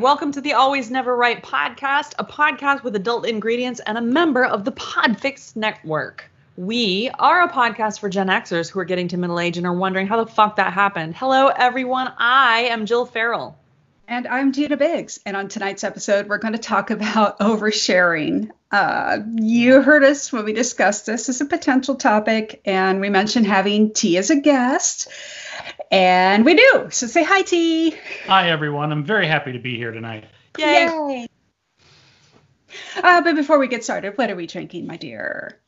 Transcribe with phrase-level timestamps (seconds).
[0.00, 4.42] Welcome to the Always Never Right podcast, a podcast with adult ingredients and a member
[4.42, 6.24] of the Podfix Network.
[6.56, 9.74] We are a podcast for Gen Xers who are getting to middle age and are
[9.74, 11.16] wondering how the fuck that happened.
[11.16, 12.10] Hello, everyone.
[12.16, 13.58] I am Jill Farrell.
[14.08, 15.20] And I'm Gina Biggs.
[15.26, 18.48] And on tonight's episode, we're going to talk about oversharing.
[18.72, 23.46] Uh, you heard us when we discussed this as a potential topic, and we mentioned
[23.46, 25.08] having T as a guest.
[25.90, 26.88] And we do.
[26.90, 27.96] So say hi, T.
[28.26, 28.92] Hi, everyone.
[28.92, 30.24] I'm very happy to be here tonight.
[30.58, 30.84] Yay.
[30.84, 31.26] Yay.
[33.02, 35.60] Uh, but before we get started, what are we drinking, my dear?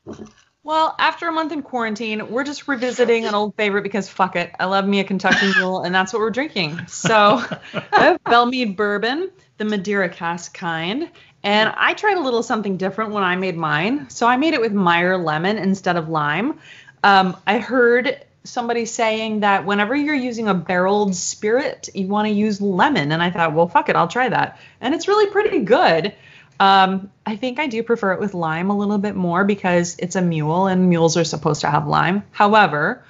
[0.63, 4.53] Well, after a month in quarantine, we're just revisiting an old favorite because fuck it.
[4.61, 6.87] I love me a Kentucky Mule, and that's what we're drinking.
[6.87, 7.43] So
[7.93, 11.11] I have Belle Meade Bourbon, the Madeira cask kind.
[11.43, 14.09] And I tried a little something different when I made mine.
[14.09, 16.61] So I made it with Meyer lemon instead of lime.
[17.03, 22.33] Um, I heard somebody saying that whenever you're using a barreled spirit, you want to
[22.33, 23.13] use lemon.
[23.13, 24.59] And I thought, well, fuck it, I'll try that.
[24.81, 26.15] And it's really pretty good.
[26.61, 30.17] Um, I think I do prefer it with lime a little bit more because it's
[30.17, 32.23] a mule and mules are supposed to have lime.
[32.31, 33.05] However,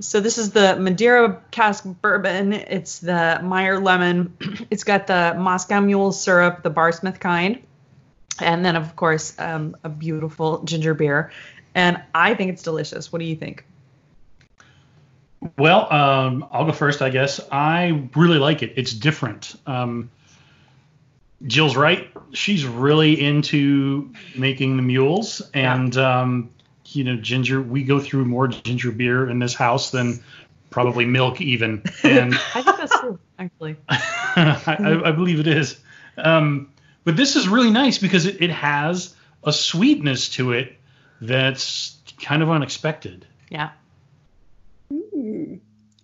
[0.00, 2.52] so this is the Madeira cask bourbon.
[2.52, 4.36] It's the Meyer lemon.
[4.70, 7.62] It's got the Moscow mule syrup, the Barsmith kind,
[8.40, 11.32] and then of course um, a beautiful ginger beer.
[11.74, 13.12] And I think it's delicious.
[13.12, 13.64] What do you think?
[15.58, 17.40] Well, um, I'll go first, I guess.
[17.52, 18.74] I really like it.
[18.76, 19.54] It's different.
[19.66, 20.10] Um,
[21.46, 22.10] Jill's right.
[22.32, 26.20] She's really into making the mules, and yeah.
[26.20, 26.50] um,
[26.86, 27.60] you know, ginger.
[27.60, 30.22] We go through more ginger beer in this house than
[30.70, 31.82] probably milk, even.
[32.02, 33.76] And I think that's true, actually.
[33.88, 35.78] I, I, believe it is.
[36.18, 36.70] Um,
[37.04, 40.76] but this is really nice because it, it has a sweetness to it
[41.20, 43.26] that's kind of unexpected.
[43.48, 43.70] Yeah.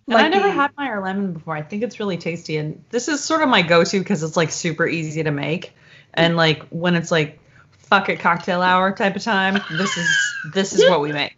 [0.07, 1.55] And like I never the, had Meyer lemon before.
[1.55, 4.51] I think it's really tasty, and this is sort of my go-to because it's like
[4.51, 5.73] super easy to make,
[6.13, 7.39] and like when it's like
[7.77, 11.37] fuck it cocktail hour type of time, this is this is what we make.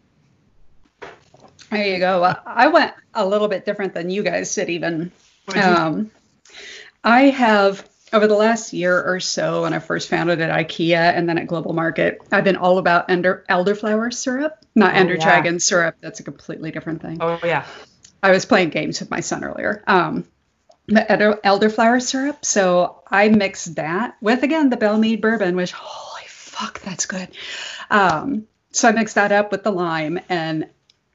[1.70, 2.24] There you go.
[2.46, 5.12] I went a little bit different than you guys did even.
[5.56, 6.12] Um,
[7.04, 10.96] I have over the last year or so, when I first found it at IKEA
[10.96, 15.16] and then at Global Market, I've been all about ender, elderflower syrup, not oh, ender
[15.16, 15.24] yeah.
[15.24, 15.98] dragon syrup.
[16.02, 17.18] That's a completely different thing.
[17.20, 17.66] Oh yeah.
[18.26, 19.84] I was playing games with my son earlier.
[19.86, 20.26] Um,
[20.88, 22.44] the elderflower syrup.
[22.44, 27.30] So I mixed that with again the Belle Meade bourbon, which holy fuck, that's good.
[27.92, 30.68] Um, so I mixed that up with the lime, and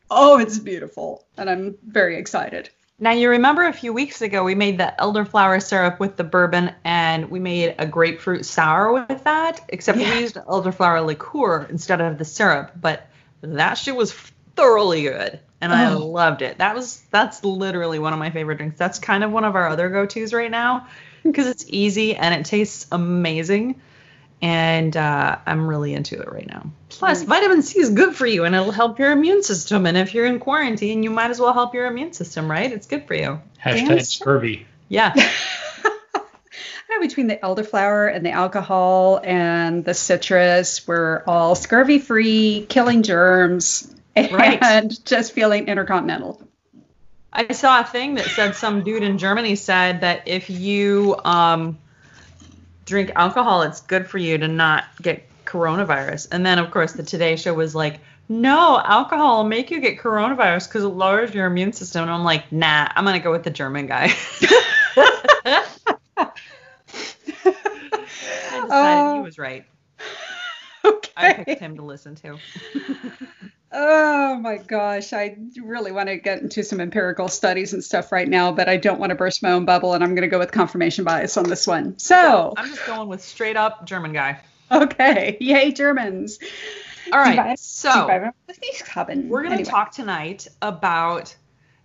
[0.09, 2.71] oh, it's beautiful, and I'm very excited.
[3.01, 6.73] Now you remember a few weeks ago we made the elderflower syrup with the bourbon,
[6.85, 9.63] and we made a grapefruit sour with that.
[9.69, 10.15] Except yeah.
[10.15, 13.09] we used elderflower liqueur instead of the syrup, but
[13.41, 14.13] that shit was
[14.55, 15.77] thoroughly good and oh.
[15.77, 16.59] I loved it.
[16.59, 18.79] That was that's literally one of my favorite drinks.
[18.79, 20.87] That's kind of one of our other go-tos right now
[21.23, 23.81] because it's easy and it tastes amazing.
[24.43, 26.71] And uh, I'm really into it right now.
[26.89, 29.85] Plus, vitamin C is good for you and it'll help your immune system.
[29.85, 32.73] And if you're in quarantine, you might as well help your immune system, right?
[32.73, 33.41] It's good for you.
[33.63, 34.01] Hashtag Damn.
[34.01, 34.67] scurvy.
[34.89, 35.13] Yeah.
[37.01, 43.93] between the elderflower and the alcohol and the citrus, we're all scurvy free, killing germs,
[44.33, 44.63] right.
[44.63, 46.43] and just feeling intercontinental.
[47.33, 51.79] I saw a thing that said some dude in Germany said that if you um,
[52.87, 56.29] drink alcohol, it's good for you to not get coronavirus.
[56.33, 59.99] And then, of course, the Today Show was like, no, alcohol will make you get
[59.99, 62.03] coronavirus because it lowers your immune system.
[62.03, 64.13] And I'm like, nah, I'm going to go with the German guy.
[68.57, 69.65] I decided uh, he was right.
[70.83, 71.11] Okay.
[71.15, 72.39] I picked him to listen to.
[73.73, 78.29] Oh my gosh, I really want to get into some empirical studies and stuff right
[78.29, 80.41] now, but I don't want to burst my own bubble, and I'm going to go
[80.41, 81.97] with confirmation bias on this one.
[81.99, 84.41] So I'm just going with straight up German guy.
[84.73, 86.41] Okay, yay Germans!
[87.13, 88.33] All right, so
[89.29, 91.35] we're going to talk tonight about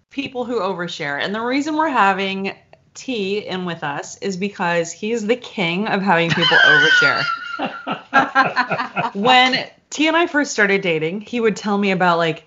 [0.10, 2.56] people who overshare, and the reason we're having
[2.96, 7.24] T in with us is because he's the king of having people overshare.
[9.14, 12.44] when T and I first started dating, he would tell me about like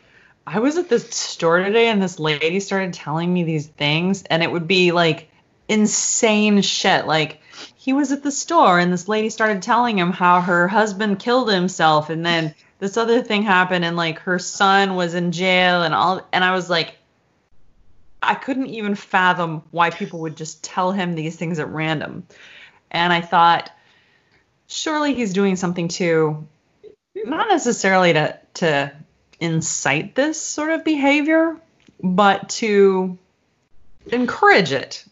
[0.46, 4.42] I was at this store today and this lady started telling me these things and
[4.42, 5.30] it would be like
[5.66, 7.06] insane shit.
[7.06, 7.40] Like
[7.74, 11.50] he was at the store and this lady started telling him how her husband killed
[11.50, 15.94] himself and then this other thing happened and like her son was in jail and
[15.94, 16.98] all and I was like
[18.22, 22.26] I couldn't even fathom why people would just tell him these things at random.
[22.90, 23.70] And I thought
[24.66, 26.46] surely he's doing something to
[27.24, 28.92] not necessarily to to
[29.40, 31.56] incite this sort of behavior,
[32.02, 33.18] but to
[34.10, 35.04] encourage it.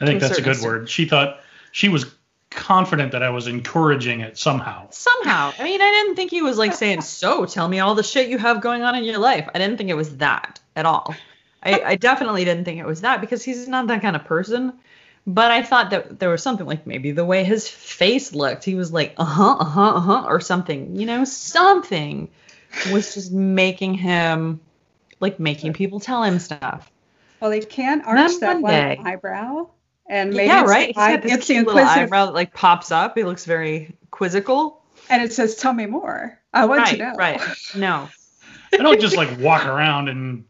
[0.00, 0.72] I think that's a good extent.
[0.72, 0.90] word.
[0.90, 1.40] She thought
[1.72, 2.06] she was
[2.50, 4.88] confident that I was encouraging it somehow.
[4.90, 5.52] Somehow.
[5.58, 8.28] I mean, I didn't think he was like saying, So tell me all the shit
[8.28, 9.48] you have going on in your life.
[9.54, 11.14] I didn't think it was that at all.
[11.62, 14.74] I, I definitely didn't think it was that because he's not that kind of person.
[15.26, 18.62] But I thought that there was something like maybe the way his face looked.
[18.64, 20.96] He was like, uh huh, uh huh, uh huh, or something.
[20.96, 22.28] You know, something
[22.92, 24.60] was just making him
[25.20, 26.90] like making people tell him stuff.
[27.40, 29.68] Well, he can Then arch that one one day- eyebrow,
[30.08, 30.86] and maybe yeah, it's right.
[30.88, 33.16] He's The, eye- got this it's the cute little eyebrow that like pops up.
[33.16, 34.82] It looks very quizzical.
[35.08, 36.38] and it says, "Tell me more.
[36.52, 37.40] I want Right, to know." right.
[37.74, 38.08] No,
[38.72, 40.44] I don't just like walk around and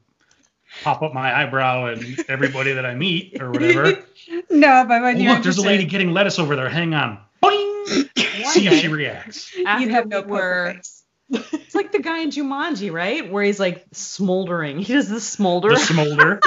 [0.83, 4.03] pop up my eyebrow and everybody that I meet or whatever.
[4.51, 6.69] no, but Oh, when you're look, there's a lady getting lettuce over there.
[6.69, 7.19] Hang on.
[7.43, 8.09] Boing!
[8.47, 9.55] See if she reacts.
[9.67, 11.01] after you have no we were, poker face.
[11.65, 13.31] It's like the guy in Jumanji, right?
[13.31, 14.79] Where he's like smoldering.
[14.79, 15.71] He does the smolder.
[15.71, 16.41] The smolder.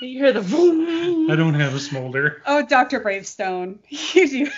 [0.00, 1.30] you hear the boom.
[1.30, 2.42] I don't have a smolder.
[2.46, 3.00] Oh, Dr.
[3.00, 3.80] Bravestone.
[3.88, 4.50] You do.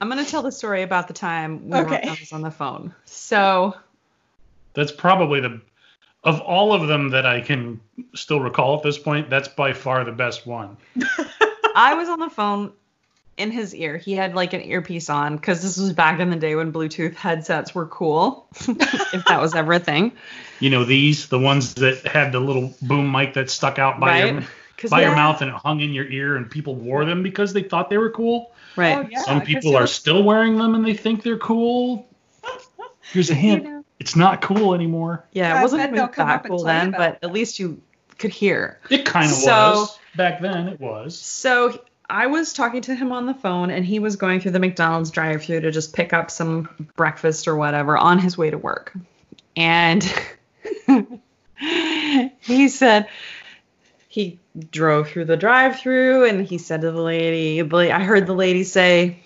[0.00, 2.06] I'm gonna tell the story about the time we were Okay.
[2.06, 2.94] I was on the phone.
[3.04, 3.74] So
[4.74, 5.60] That's probably the
[6.24, 7.80] of all of them that I can
[8.14, 9.30] still recall at this point.
[9.30, 10.76] That's by far the best one.
[11.74, 12.72] I was on the phone
[13.36, 13.96] in his ear.
[13.96, 17.14] He had like an earpiece on because this was back in the day when Bluetooth
[17.14, 20.12] headsets were cool, if that was ever a thing,
[20.60, 24.18] You know these, the ones that had the little boom mic that stuck out by
[24.18, 24.48] your right?
[24.74, 27.52] Because by your mouth and it hung in your ear, and people wore them because
[27.52, 28.52] they thought they were cool.
[28.76, 28.96] right.
[28.96, 32.08] Oh, yeah, Some 'cause people are still wearing them and they think they're cool.
[33.12, 33.77] Here's a hint: know.
[34.08, 35.24] It's not cool anymore.
[35.32, 37.80] Yeah, I it wasn't even that cool then, about but at least you
[38.16, 38.78] could hear.
[38.88, 40.68] It kind of So- was back then.
[40.68, 41.18] It was.
[41.18, 44.60] So I was talking to him on the phone, and he was going through the
[44.60, 48.94] McDonald's drive-through to just pick up some breakfast or whatever on his way to work.
[49.56, 50.02] And
[52.40, 53.08] he said
[54.08, 54.38] he
[54.70, 59.18] drove through the drive-through, and he said to the lady, I heard the lady say,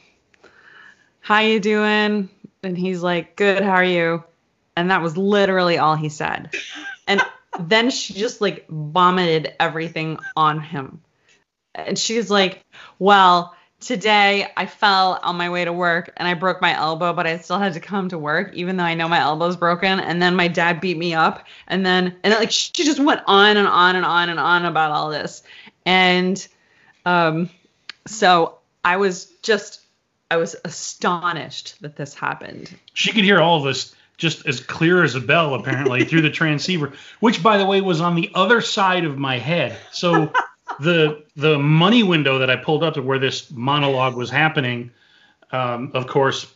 [1.20, 2.29] "How you doing?"
[2.64, 3.62] And he's like, "Good.
[3.62, 4.25] How are you?"
[4.77, 6.55] And that was literally all he said.
[7.07, 7.21] And
[7.61, 11.03] then she just like vomited everything on him
[11.75, 12.65] and she's like,
[12.99, 17.27] "Well, today I fell on my way to work and I broke my elbow, but
[17.27, 20.01] I still had to come to work even though I know my elbow's broken.
[20.01, 23.21] And then my dad beat me up, and then and then, like she just went
[23.27, 25.43] on and on and on and on about all this,
[25.87, 26.47] and
[27.07, 27.51] um,
[28.07, 29.81] so I was just
[30.31, 32.75] I was astonished that this happened.
[32.95, 36.31] She could hear all of this just as clear as a bell, apparently, through the
[36.41, 39.76] transceiver, which, by the way, was on the other side of my head.
[39.91, 40.32] So
[40.81, 44.91] the the money window that I pulled up to where this monologue was happening,
[45.50, 46.55] um, of course,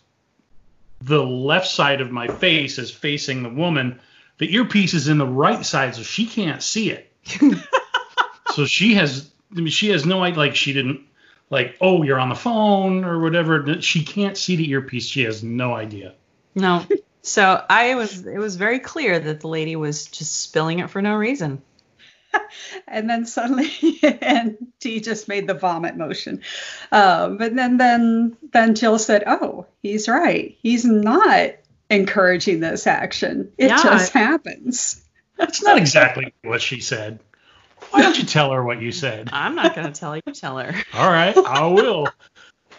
[1.00, 4.00] the left side of my face is facing the woman.
[4.38, 7.10] The earpiece is in the right side, so she can't see it.
[8.52, 10.38] so she has I mean, she has no idea.
[10.38, 11.00] Like she didn't
[11.50, 13.80] like, oh, you're on the phone or whatever.
[13.80, 15.06] She can't see the earpiece.
[15.06, 16.14] She has no idea.
[16.54, 16.84] No.
[17.26, 21.02] So I was it was very clear that the lady was just spilling it for
[21.02, 21.60] no reason.
[22.86, 23.72] and then suddenly
[24.22, 26.42] and T just made the vomit motion.
[26.92, 30.56] Um, but then then then Jill said, "Oh, he's right.
[30.62, 31.50] He's not
[31.90, 33.52] encouraging this action.
[33.58, 33.82] It Yeah.
[33.82, 35.02] just happens."
[35.36, 37.18] That's not exactly what she said.
[37.90, 39.30] Why don't you tell her what you said?
[39.32, 40.74] I'm not gonna tell you, tell her.
[40.94, 42.06] All right, I will.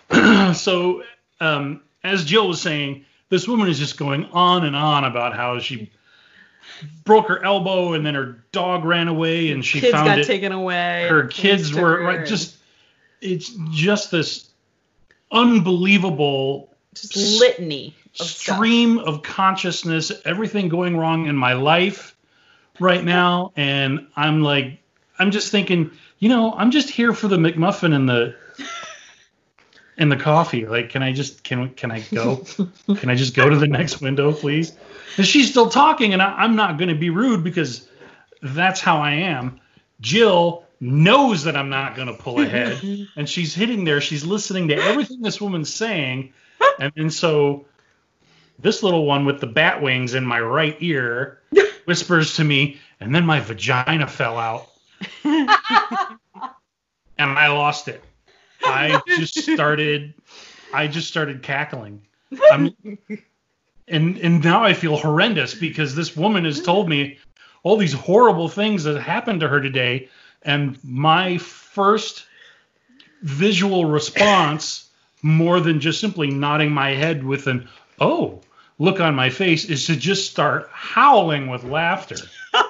[0.54, 1.04] so,
[1.42, 5.60] um, as Jill was saying, this woman is just going on and on about how
[5.60, 5.92] she
[7.04, 10.28] broke her elbow and then her dog ran away and she kids found got it.
[10.28, 11.08] taken away.
[11.10, 12.26] her kids were right.
[12.26, 12.58] Just
[13.22, 14.50] it's just this
[15.32, 18.56] unbelievable just litany of stuff.
[18.56, 22.16] stream of consciousness, everything going wrong in my life
[22.80, 24.80] right now, and I'm like,
[25.20, 28.36] I'm just thinking, you know, I'm just here for the McMuffin and the
[29.98, 30.66] and the coffee.
[30.66, 32.44] Like, can I just can can I go?
[32.98, 34.74] can I just go to the next window, please?
[35.18, 37.88] And she's still talking, and I, I'm not going to be rude because
[38.42, 39.60] that's how I am.
[40.00, 44.00] Jill knows that I'm not going to pull ahead, and she's hitting there.
[44.02, 46.34] She's listening to everything this woman's saying,
[46.80, 47.66] and and so
[48.60, 51.42] this little one with the bat wings in my right ear
[51.86, 54.68] whispers to me, and then my vagina fell out,
[55.24, 55.50] and
[57.18, 58.04] I lost it.
[58.64, 60.14] I just started,
[60.74, 62.02] I just started cackling.
[62.52, 62.76] I'm,
[63.88, 67.20] and and now I feel horrendous because this woman has told me
[67.64, 70.10] all these horrible things that happened to her today,
[70.42, 72.26] and my first
[73.22, 74.90] visual response,
[75.22, 77.68] more than just simply nodding my head with an
[78.00, 78.42] "oh"
[78.80, 82.18] look on my face, is to just start howling with laughter.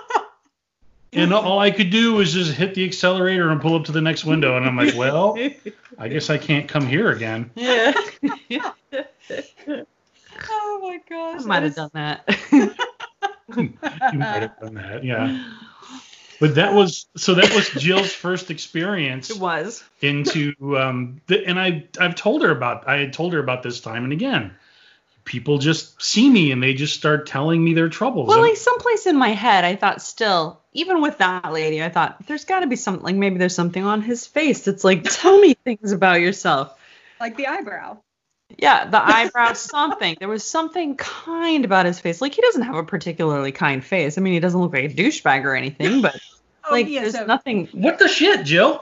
[1.13, 4.01] and all I could do was just hit the accelerator and pull up to the
[4.01, 4.57] next window.
[4.57, 5.37] And I'm like, well,
[5.97, 7.51] I guess I can't come here again.
[7.55, 7.93] Yeah.
[10.49, 11.41] Oh my gosh.
[11.41, 12.23] I might have done that.
[12.51, 13.73] you
[14.19, 15.43] might have done that, yeah.
[16.39, 19.83] But that was so that was Jill's first experience It was.
[20.01, 23.79] into um the, and I I've told her about I had told her about this
[23.79, 24.53] time and again.
[25.27, 28.29] People just see me and they just start telling me their troubles.
[28.29, 32.25] Well, like someplace in my head, I thought still, even with that lady, I thought
[32.27, 33.03] there's got to be something.
[33.03, 36.79] Like maybe there's something on his face that's like, tell me things about yourself.
[37.19, 37.97] like the eyebrow.
[38.57, 40.15] Yeah, the eyebrow, something.
[40.17, 42.21] There was something kind about his face.
[42.21, 44.17] Like he doesn't have a particularly kind face.
[44.17, 46.17] I mean, he doesn't look like a douchebag or anything, but
[46.69, 47.67] Oh, like he has there's a- nothing.
[47.73, 48.81] what the shit, Jill?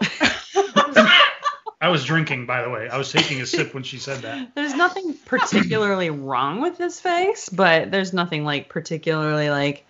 [1.86, 2.90] I was drinking, by the way.
[2.90, 4.50] I was taking a sip when she said that.
[4.56, 9.86] There's nothing particularly wrong with his face, but there's nothing like particularly like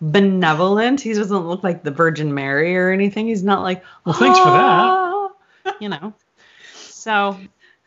[0.00, 1.02] benevolent.
[1.02, 3.26] He doesn't look like the Virgin Mary or anything.
[3.26, 5.28] He's not like, Well, thanks for that.
[5.64, 5.82] that.
[5.82, 6.14] You know.
[6.72, 7.38] So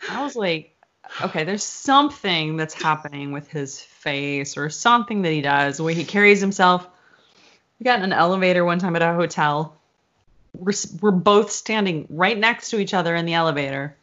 [0.08, 0.76] I was like,
[1.24, 5.96] okay, there's something that's happening with his face or something that he does, the way
[5.96, 6.88] he carries himself.
[7.80, 9.77] We got in an elevator one time at a hotel.
[10.58, 13.96] We're, we're both standing right next to each other in the elevator.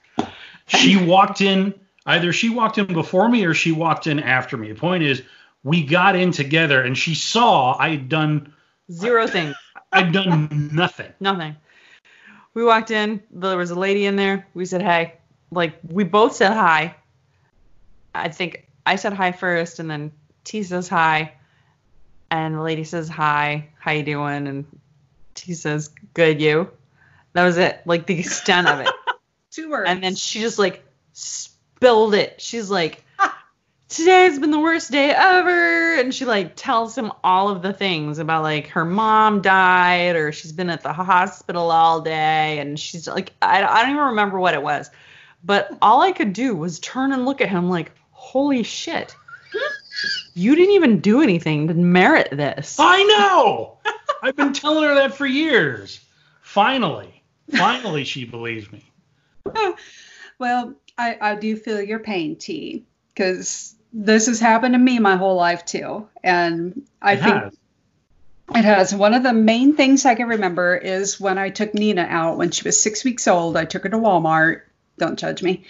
[0.66, 1.75] She walked in,
[2.06, 4.68] either she walked in before me or she walked in after me.
[4.73, 5.23] The point is,
[5.62, 8.52] we got in together and she saw I had done
[8.90, 9.54] Zero things.
[9.92, 11.12] I'd done nothing.
[11.20, 11.56] Nothing.
[12.52, 13.23] We walked in.
[13.30, 14.46] There was a lady in there.
[14.54, 15.14] We said hey.
[15.50, 16.94] Like we both said hi.
[18.14, 20.12] I think I said hi first, and then
[20.44, 21.32] T says hi,
[22.30, 23.68] and the lady says hi.
[23.78, 24.46] How you doing?
[24.46, 24.64] And
[25.34, 26.40] T says good.
[26.40, 26.71] You.
[27.35, 27.83] That was it.
[27.85, 28.88] Like the extent of it.
[29.50, 29.88] Two words.
[29.88, 32.40] And then she just like spilled it.
[32.40, 33.04] She's like,
[33.88, 35.97] today's been the worst day ever.
[35.97, 40.33] And she like tells him all of the things about like her mom died or
[40.33, 42.59] she's been at the hospital all day.
[42.59, 44.90] And she's like, I, I don't even remember what it was.
[45.44, 49.14] But all I could do was turn and look at him like, holy shit.
[50.35, 52.76] You didn't even do anything to merit this.
[52.80, 53.78] I know.
[54.23, 56.00] I've been telling her that for years.
[56.54, 58.84] Finally, finally, she believes me.
[60.38, 65.16] Well, I, I do feel your pain, T, because this has happened to me my
[65.16, 66.08] whole life too.
[66.25, 67.56] And I It think has.
[68.56, 68.94] it has.
[68.94, 72.50] One of the main things I can remember is when I took Nina out when
[72.50, 73.56] she was six weeks old.
[73.56, 74.62] I took her to Walmart.
[74.99, 75.64] Don't judge me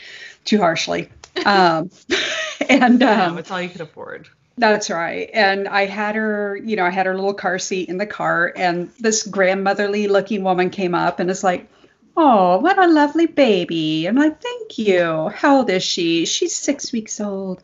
[0.45, 1.09] too harshly.
[1.45, 1.91] Um,
[2.69, 4.29] and No, um, it's all you could afford.
[4.57, 5.29] That's right.
[5.33, 8.53] And I had her, you know, I had her little car seat in the car,
[8.55, 11.69] and this grandmotherly looking woman came up and is like,
[12.17, 14.07] Oh, what a lovely baby.
[14.07, 15.29] And I'm like, Thank you.
[15.35, 16.27] How old is she?
[16.27, 17.63] She's six weeks old.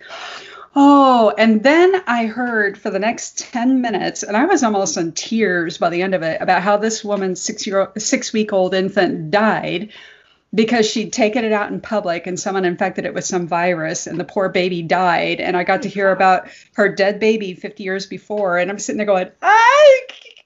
[0.74, 5.12] Oh, and then I heard for the next 10 minutes, and I was almost in
[5.12, 8.74] tears by the end of it, about how this woman's six year six week old
[8.74, 9.92] infant died
[10.54, 14.18] because she'd taken it out in public and someone infected it with some virus and
[14.18, 15.40] the poor baby died.
[15.40, 18.58] And i got to hear about her dead baby 50 years before.
[18.58, 20.00] And i'm sitting there going i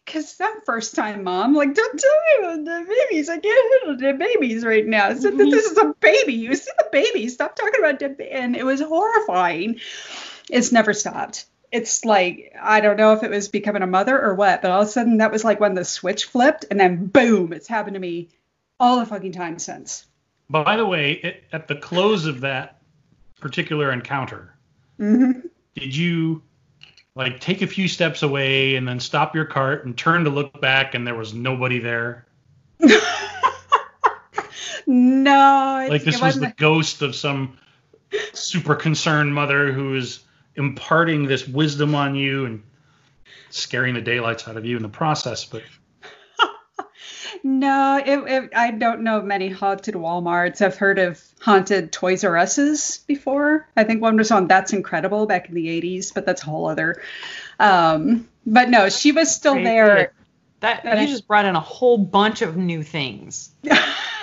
[0.04, 1.54] because i'm first time mom.
[1.54, 3.28] Like don't tell me about dead babies.
[3.28, 5.14] I can't handle dead babies right now.
[5.14, 6.34] So th- this is a baby.
[6.34, 7.28] You see the baby.
[7.28, 8.32] Stop talking about dead ba-.
[8.32, 9.80] and it was horrifying.
[10.50, 11.46] It's never stopped.
[11.73, 14.82] It's like I don't know if it was becoming a mother or what, but all
[14.82, 17.94] of a sudden that was like when the switch flipped, and then boom, it's happened
[17.94, 18.28] to me
[18.84, 20.04] all the fucking time since.
[20.50, 22.82] By the way, it, at the close of that
[23.40, 24.54] particular encounter,
[24.98, 25.32] hmm
[25.74, 26.40] did you
[27.16, 30.60] like take a few steps away and then stop your cart and turn to look
[30.60, 32.26] back and there was nobody there?
[34.86, 37.58] no, Like this it was the ghost of some
[38.34, 40.20] super concerned mother who is
[40.54, 42.62] imparting this wisdom on you and
[43.50, 45.44] scaring the daylights out of you in the process.
[45.44, 45.62] But
[47.44, 48.02] no.
[48.04, 50.60] It, it, I don't know of many haunted WalMarts.
[50.60, 53.68] I've heard of haunted Toys R Us's before.
[53.76, 56.66] I think one was on That's Incredible back in the '80s, but that's a whole
[56.66, 57.00] other.
[57.60, 60.12] Um, but no, she was still there.
[60.60, 63.50] That you just brought in a whole bunch of new things.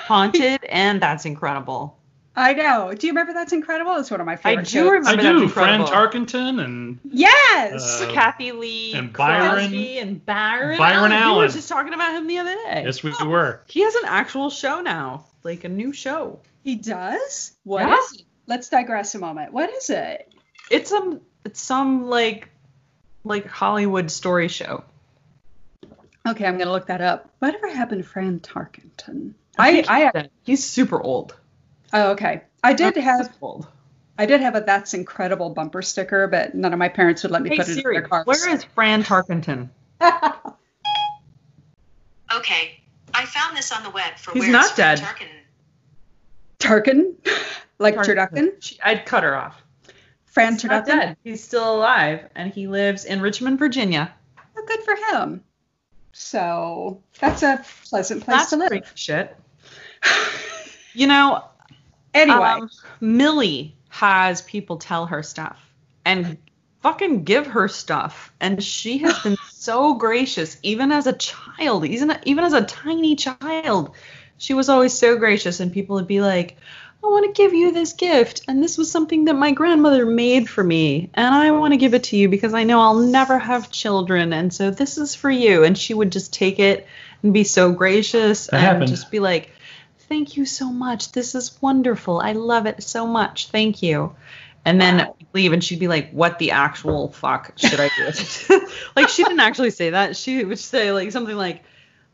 [0.07, 1.97] Haunted, and that's incredible.
[2.35, 2.93] I know.
[2.93, 3.95] Do you remember That's Incredible?
[3.97, 4.61] It's one of my favorite.
[4.61, 5.07] I favorite do shows.
[5.07, 5.41] I remember that do.
[5.43, 5.81] was Fran.
[5.81, 8.01] Tarkenton and Yes.
[8.01, 10.77] Uh, Cathy Lee and Byron- Crosby and Byron.
[10.77, 12.83] Byron We were just talking about him the other day.
[12.85, 13.61] yes, we were.
[13.67, 16.39] He has an actual show now, like a new show.
[16.63, 17.51] he does.
[17.63, 17.97] What Yeah.
[17.97, 18.21] is it?
[18.47, 19.51] Let's digress a moment.
[19.51, 20.31] What is it?
[20.69, 22.47] It's some, it's some like,
[23.25, 24.83] like Hollywood story show.
[26.27, 27.29] Okay, I'm gonna look that up.
[27.39, 29.33] Whatever happened to Fran Tarkenton?
[29.57, 29.83] I,
[30.15, 31.35] I, he's super old.
[31.93, 32.41] Oh, okay.
[32.63, 33.67] I did have, Super old.
[34.17, 37.41] I did have a "That's Incredible" bumper sticker, but none of my parents would let
[37.41, 38.25] me Hey put it in Siri, their cars.
[38.27, 39.69] where is Fran Tarkenton?
[42.33, 42.79] Okay,
[43.13, 44.99] I found this on the web for He's where not it's dead.
[44.99, 45.27] Tarkin.
[46.59, 47.13] Tarkin,
[47.79, 49.61] like turducken, She- I'd cut her off.
[50.27, 51.17] Fran He's not dead.
[51.25, 54.13] He's still alive, and he lives in Richmond, Virginia.
[54.55, 55.43] Well, good for him.
[56.13, 58.91] So that's a pleasant place That's to live.
[58.95, 59.35] shit.
[60.93, 61.45] You know,
[62.13, 65.59] Anyway, um, Millie has people tell her stuff
[66.05, 66.37] and
[66.81, 72.17] fucking give her stuff, and she has been so gracious, even as a child, even
[72.25, 73.95] even as a tiny child.
[74.37, 76.57] She was always so gracious, and people would be like,
[77.03, 80.49] I want to give you this gift, and this was something that my grandmother made
[80.49, 83.39] for me, and I want to give it to you because I know I'll never
[83.39, 85.63] have children, and so this is for you.
[85.63, 86.87] And she would just take it
[87.23, 88.87] and be so gracious That and happened.
[88.87, 89.51] just be like,
[90.11, 91.13] Thank you so much.
[91.13, 92.19] This is wonderful.
[92.19, 93.47] I love it so much.
[93.47, 94.13] Thank you.
[94.65, 95.15] And then Wow.
[95.31, 98.59] leave, and she'd be like, "What the actual fuck should I do?"
[98.97, 100.17] like she didn't actually say that.
[100.17, 101.63] She would say like something like,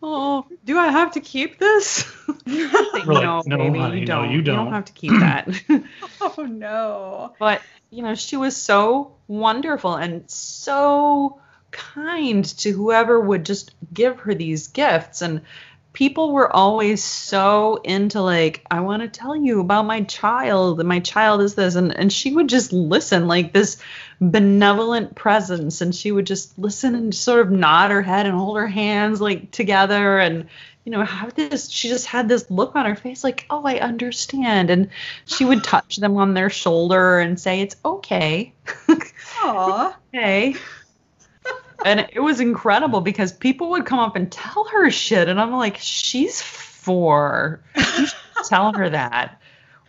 [0.04, 2.06] "Oh, do I have to keep this?"
[2.46, 4.30] Like, We're no, "No, baby, honey, you don't.
[4.30, 5.50] you You don't don't." have to keep that.
[6.22, 7.34] oh no.
[7.40, 14.20] but you know, she was so wonderful and so kind to whoever would just give
[14.22, 15.42] her these gifts and
[15.98, 20.88] people were always so into like i want to tell you about my child and
[20.88, 23.82] my child is this and, and she would just listen like this
[24.22, 28.58] benevolent presence and she would just listen and sort of nod her head and hold
[28.58, 30.48] her hands like together and
[30.86, 33.80] you know have this she just had this look on her face like oh i
[33.80, 34.92] understand and
[35.26, 38.54] she would touch them on their shoulder and say it's okay
[39.42, 39.98] Aw.
[40.14, 40.54] okay
[41.86, 45.52] and it was incredible because people would come up and tell her shit and i'm
[45.52, 48.16] like she's four you should
[48.46, 49.42] tell her that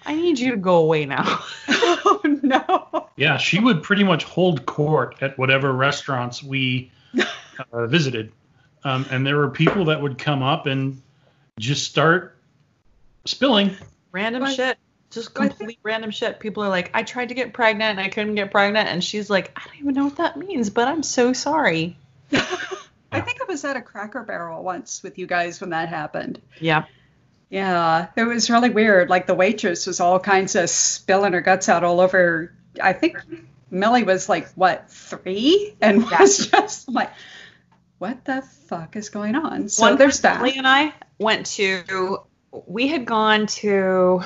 [0.06, 1.24] i need you to go away now
[1.68, 3.08] oh no.
[3.16, 6.90] Yeah, she would pretty much hold court at whatever restaurants we
[7.72, 8.32] uh, visited.
[8.84, 11.02] Um, and there were people that would come up and
[11.58, 12.38] just start
[13.24, 13.76] spilling.
[14.12, 14.78] random Like- shit
[15.10, 18.34] just complete random shit people are like i tried to get pregnant and i couldn't
[18.34, 21.32] get pregnant and she's like i don't even know what that means but i'm so
[21.32, 21.96] sorry
[23.10, 26.42] I think I was at a Cracker Barrel once with you guys when that happened.
[26.60, 26.84] yeah
[27.48, 29.08] Yeah, it was really weird.
[29.08, 32.52] Like the waitress was all kinds of spilling her guts out all over.
[32.82, 33.16] I think
[33.70, 36.20] Millie was like what three, and Yeah.
[36.20, 37.10] was just like,
[37.96, 40.42] "What the fuck is going on?" So One there's that.
[40.42, 42.18] Lee and I went to,
[42.66, 44.20] we had gone to,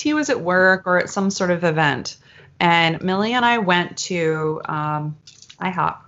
[0.00, 2.16] T was at work or at some sort of event,
[2.58, 5.18] and Millie and I went to um,
[5.60, 5.98] IHOP,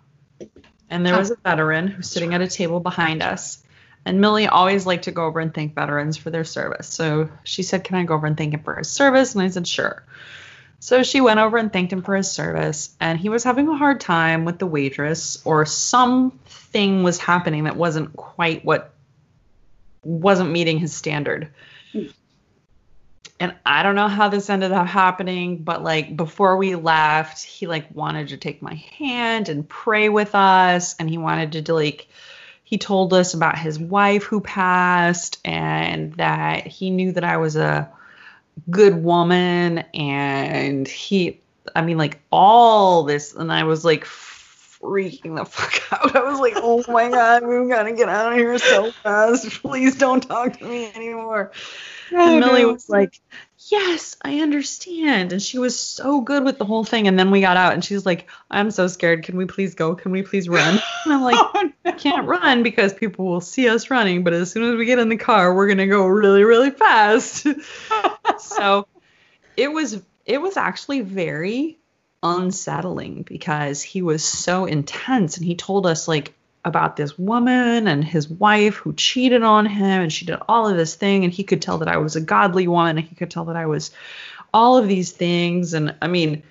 [0.89, 3.63] and there was a veteran who's sitting at a table behind us.
[4.07, 6.87] And Millie always liked to go over and thank veterans for their service.
[6.87, 9.35] So she said, Can I go over and thank him for his service?
[9.35, 10.03] And I said, Sure.
[10.81, 13.77] So she went over and thanked him for his service, and he was having a
[13.77, 18.95] hard time with the waitress, or something was happening that wasn't quite what
[20.03, 21.51] wasn't meeting his standard.
[23.43, 27.67] And I don't know how this ended up happening, but like before we left, he
[27.67, 32.07] like wanted to take my hand and pray with us, and he wanted to like
[32.63, 37.57] he told us about his wife who passed and that he knew that I was
[37.57, 37.91] a
[38.71, 41.41] good woman and he
[41.75, 46.15] I mean like all this and I was like freaking the fuck out.
[46.15, 49.51] I was like, "Oh my god, we've gotta get out of here so fast.
[49.63, 51.51] Please don't talk to me anymore."
[52.15, 52.73] Oh, and Millie no.
[52.73, 53.21] was like,
[53.71, 55.33] Yes, I understand.
[55.33, 57.07] And she was so good with the whole thing.
[57.07, 59.23] And then we got out and she's like, I'm so scared.
[59.23, 59.95] Can we please go?
[59.95, 60.81] Can we please run?
[61.05, 61.93] And I'm like, oh, no.
[61.93, 65.09] can't run because people will see us running, but as soon as we get in
[65.09, 67.45] the car, we're gonna go really, really fast.
[68.39, 68.87] so
[69.57, 71.79] it was it was actually very
[72.23, 78.05] unsettling because he was so intense and he told us like about this woman and
[78.05, 81.43] his wife who cheated on him and she did all of this thing and he
[81.43, 83.91] could tell that I was a godly one and he could tell that I was
[84.55, 86.43] all of these things and I mean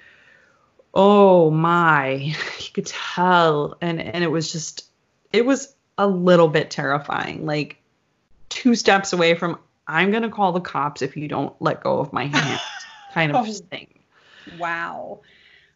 [0.94, 2.18] oh my
[2.58, 4.86] he could tell and and it was just
[5.32, 7.78] it was a little bit terrifying like
[8.50, 12.00] two steps away from i'm going to call the cops if you don't let go
[12.00, 12.60] of my hand
[13.14, 13.54] kind of Oh.
[13.70, 13.88] thing
[14.58, 15.22] Wow.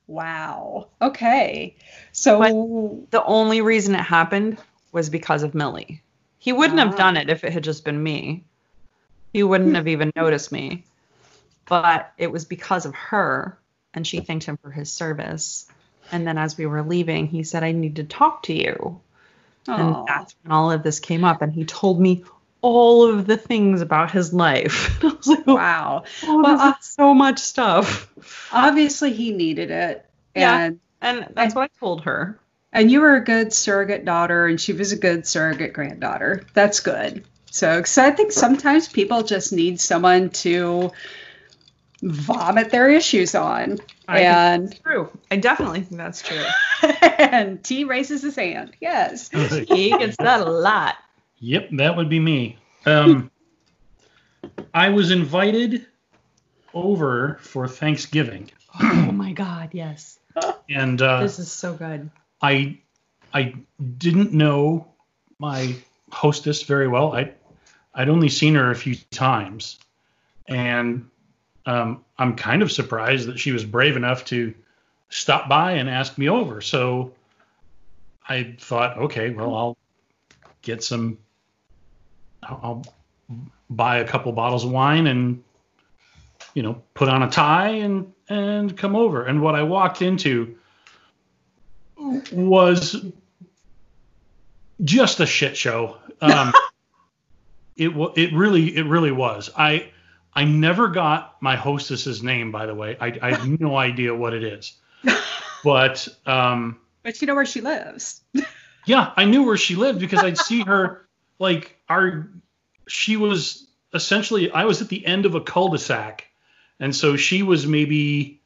[0.08, 0.88] Wow.
[1.02, 1.76] Okay.
[2.12, 4.58] So the only reason it happened
[4.92, 6.02] was because of millie
[6.38, 6.86] he wouldn't Ah.
[6.86, 8.44] have done it if it had just been me
[9.34, 10.84] he wouldn't have even noticed me
[11.68, 13.58] but it was because of her
[13.94, 15.66] and she thanked him for his service
[16.12, 19.02] and then as we were leaving he said i need to talk to you
[19.68, 22.24] And that's when all of this came up, and he told me
[22.66, 24.98] all of the things about his life.
[25.04, 26.04] I was like, wow.
[26.24, 28.12] oh, Well, uh, so much stuff.
[28.52, 30.04] Obviously, he needed it.
[30.36, 30.60] Yeah.
[30.60, 32.40] And And that's what I told her.
[32.74, 36.44] And you were a good surrogate daughter, and she was a good surrogate granddaughter.
[36.56, 37.24] That's good.
[37.52, 40.92] So, because I think sometimes people just need someone to
[42.02, 43.78] vomit their issues on.
[44.08, 45.10] I think and True.
[45.30, 46.44] I definitely think that's true.
[47.20, 48.74] and T raises his hand.
[48.82, 49.30] Yes.
[49.68, 50.96] He gets that a lot.
[51.46, 52.58] Yep, that would be me.
[52.88, 53.30] Um,
[54.74, 55.86] I was invited
[56.74, 58.50] over for Thanksgiving,
[58.82, 60.20] Oh my God, yes.
[60.70, 62.10] and uh, This is so good.
[62.42, 62.80] I
[63.32, 63.54] I
[63.98, 64.88] didn't know
[65.40, 65.76] my
[66.12, 67.14] hostess very well.
[67.14, 67.32] I
[67.94, 69.78] I'd only seen her a few times,
[70.48, 71.08] and
[71.68, 74.54] um, I'm kind of surprised that she was brave enough to
[75.10, 76.60] stop by and ask me over.
[76.60, 77.14] So
[78.28, 79.78] I thought, okay, well, I'll
[80.64, 81.20] get some.
[82.50, 82.84] I'll
[83.70, 85.44] buy a couple bottles of wine and
[86.54, 89.26] you know put on a tie and and come over.
[89.26, 90.56] And what I walked into
[92.32, 93.06] was
[94.84, 95.98] just a shit show.
[96.22, 96.54] Um,
[97.78, 99.50] it it really it really was.
[99.58, 99.92] I
[100.34, 102.98] I never got my hostess's name, by the way.
[103.00, 104.74] I, I have no idea what it is,
[105.64, 108.22] but um, But you know where she lives.
[108.86, 111.05] yeah, I knew where she lived because I'd see her
[111.40, 112.30] like our.
[112.88, 116.28] She was essentially I was at the end of a cul-de-sac,
[116.80, 118.42] and so she was maybe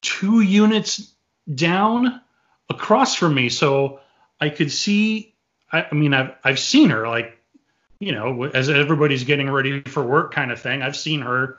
[0.00, 1.12] two units
[1.52, 2.20] down
[2.70, 4.00] across from me, so
[4.40, 5.34] I could see.
[5.72, 7.38] I, I mean, I've I've seen her like,
[7.98, 10.82] you know, as everybody's getting ready for work, kind of thing.
[10.82, 11.58] I've seen her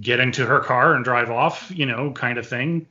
[0.00, 2.88] get into her car and drive off, you know, kind of thing.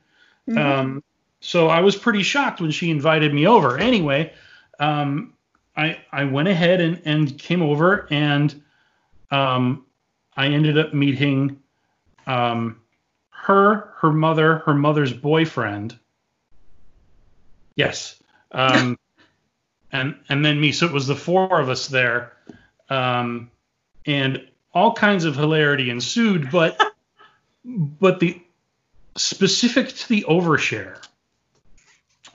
[0.56, 1.02] Um,
[1.40, 3.76] so I was pretty shocked when she invited me over.
[3.76, 4.32] Anyway,
[4.80, 5.33] um,
[5.76, 8.62] I I went ahead and, and came over and
[9.30, 9.84] um,
[10.36, 11.60] I ended up meeting
[12.26, 12.80] um,
[13.30, 15.98] her, her mother, her mother's boyfriend.
[17.76, 18.22] Yes.
[18.52, 18.98] Um,
[19.92, 20.72] and and then me.
[20.72, 22.32] So it was the four of us there.
[22.88, 23.50] Um,
[24.06, 26.80] and all kinds of hilarity ensued, but
[27.64, 28.40] but the
[29.16, 30.98] specific to the overshare.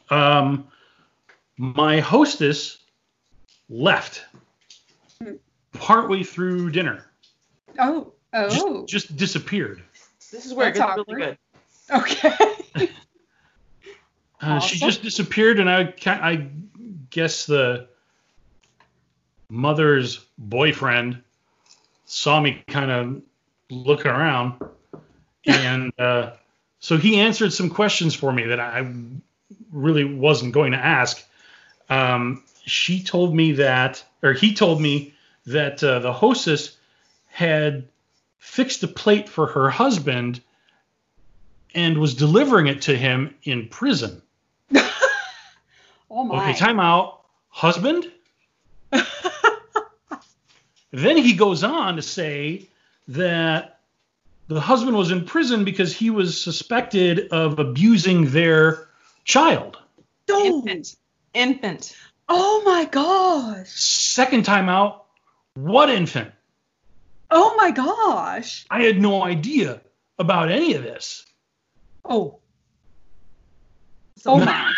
[0.10, 0.68] Um,
[1.58, 2.78] my hostess
[3.70, 4.26] left
[5.74, 7.06] partway through dinner.
[7.78, 8.12] Oh.
[8.34, 8.86] Just, Oh.
[8.86, 9.82] just disappeared.
[10.32, 11.38] This is where That's it gets really good.
[11.92, 12.90] Okay.
[14.42, 16.48] Uh, She just disappeared, and I I
[17.10, 17.90] guess the
[19.50, 21.22] mother's boyfriend
[22.06, 23.22] saw me kind of
[23.70, 24.62] looking around,
[25.46, 26.32] and uh,
[26.80, 28.90] so he answered some questions for me that I
[29.74, 31.22] really wasn't going to ask.
[31.90, 35.14] Um, she told me that, or he told me
[35.46, 36.78] that uh, the hostess
[37.28, 37.88] had
[38.38, 40.42] fixed a plate for her husband
[41.76, 44.22] and was delivering it to him in prison.
[46.10, 46.50] oh my.
[46.50, 47.22] Okay, time out.
[47.50, 48.12] Husband?
[50.92, 52.68] then he goes on to say
[53.08, 53.80] that
[54.48, 58.88] the husband was in prison because he was suspected of abusing their
[59.24, 59.78] child.
[60.28, 60.96] Infant.
[61.34, 61.96] Infant.
[62.30, 63.70] Oh my gosh.
[63.70, 65.06] Second time out,
[65.56, 66.32] what infant?
[67.32, 68.66] Oh my gosh.
[68.70, 69.82] I had no idea
[70.18, 71.26] about any of this.
[72.06, 72.40] Oh.
[74.18, 74.74] So- Oh my.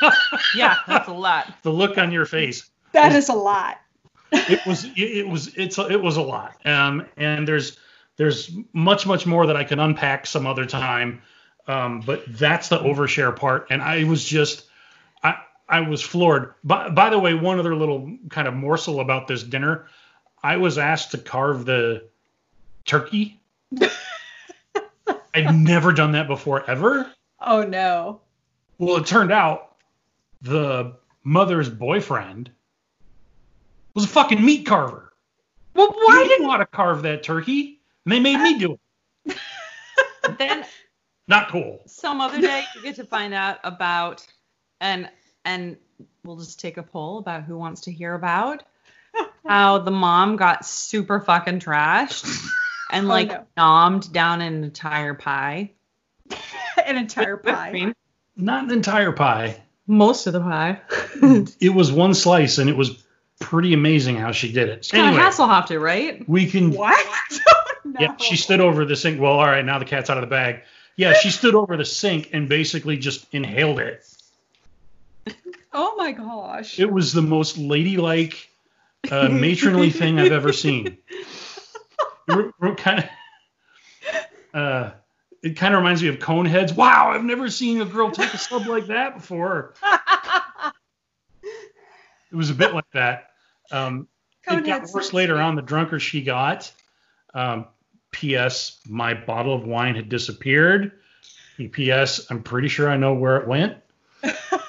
[0.56, 1.52] Yeah, that's a lot.
[1.62, 2.68] The look on your face.
[2.92, 3.76] That is a lot.
[4.32, 7.76] it was it, it was it's a, it was a lot um and there's
[8.16, 11.20] there's much much more that i can unpack some other time
[11.68, 14.64] um but that's the overshare part and i was just
[15.72, 19.42] i was floored by, by the way one other little kind of morsel about this
[19.42, 19.86] dinner
[20.44, 22.04] i was asked to carve the
[22.84, 23.40] turkey
[25.34, 27.10] i'd never done that before ever
[27.44, 28.20] Oh no.
[28.78, 29.76] well it turned out
[30.42, 32.50] the mother's boyfriend
[33.94, 35.12] was a fucking meat carver
[35.74, 37.80] Well, why did didn't want to carve that turkey?
[38.04, 38.78] And they made me do
[39.26, 39.36] it.
[40.38, 40.64] Then
[41.28, 41.80] Not cool.
[41.86, 44.24] some other day you get to find out about
[44.80, 45.08] and
[45.44, 45.76] and
[46.24, 48.62] we'll just take a poll about who wants to hear about
[49.46, 52.24] how the mom got super fucking trashed
[52.90, 53.44] and Oh, like no.
[53.58, 55.72] nommed down an entire pie.
[56.86, 57.92] an entire pie?
[58.36, 59.60] Not an entire pie.
[59.86, 60.80] most of the pie.
[61.16, 61.54] Mm.
[61.60, 63.04] It was one slice, and it was
[63.40, 64.88] pretty amazing how she did it.
[64.90, 66.26] Kind of Anyway, Hasselhoffed it, right?
[66.28, 66.72] we can.
[66.72, 67.06] What?
[67.84, 68.00] no.
[68.00, 69.20] Yeah, she stood over the sink.
[69.20, 70.62] Well, all right, now the cat's out of the bag.
[70.96, 74.06] Yeah, she stood over the sink and basically just inhaled it.
[75.72, 76.78] Oh my gosh.
[76.78, 78.48] It was the most ladylike,
[79.10, 80.98] uh, matronly thing I've ever seen.
[82.28, 83.04] We're, we're kind of.
[84.54, 84.90] Uh,
[85.42, 86.76] it kind of reminds me of Coneheads.
[86.76, 89.74] Wow, I've never seen a girl take a sub like that before.
[91.42, 93.30] It was a bit like that.
[93.70, 94.08] Um,
[94.48, 95.54] it got worse later on.
[95.54, 96.72] The drunker she got.
[97.34, 97.66] Um,
[98.10, 98.80] P.S.
[98.86, 100.92] My bottle of wine had disappeared.
[101.72, 102.26] P.S.
[102.30, 103.76] I'm pretty sure I know where it went.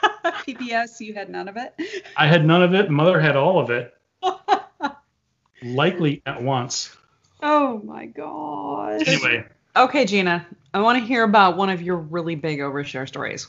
[0.55, 1.73] PBS, you had none of it.
[2.17, 2.89] I had none of it.
[2.89, 3.93] Mother had all of it.
[5.63, 6.95] Likely at once.
[7.41, 9.07] Oh my god.
[9.07, 13.47] Anyway, Okay, Gina, I want to hear about one of your really big overshare stories.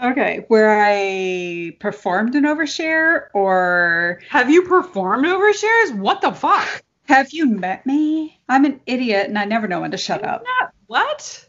[0.00, 5.94] Okay, where I performed an overshare, or Have you performed overshares?
[5.96, 6.82] What the fuck?
[7.04, 8.40] have you met me?
[8.48, 10.44] I'm an idiot and I never know when to shut up.
[10.86, 11.48] What?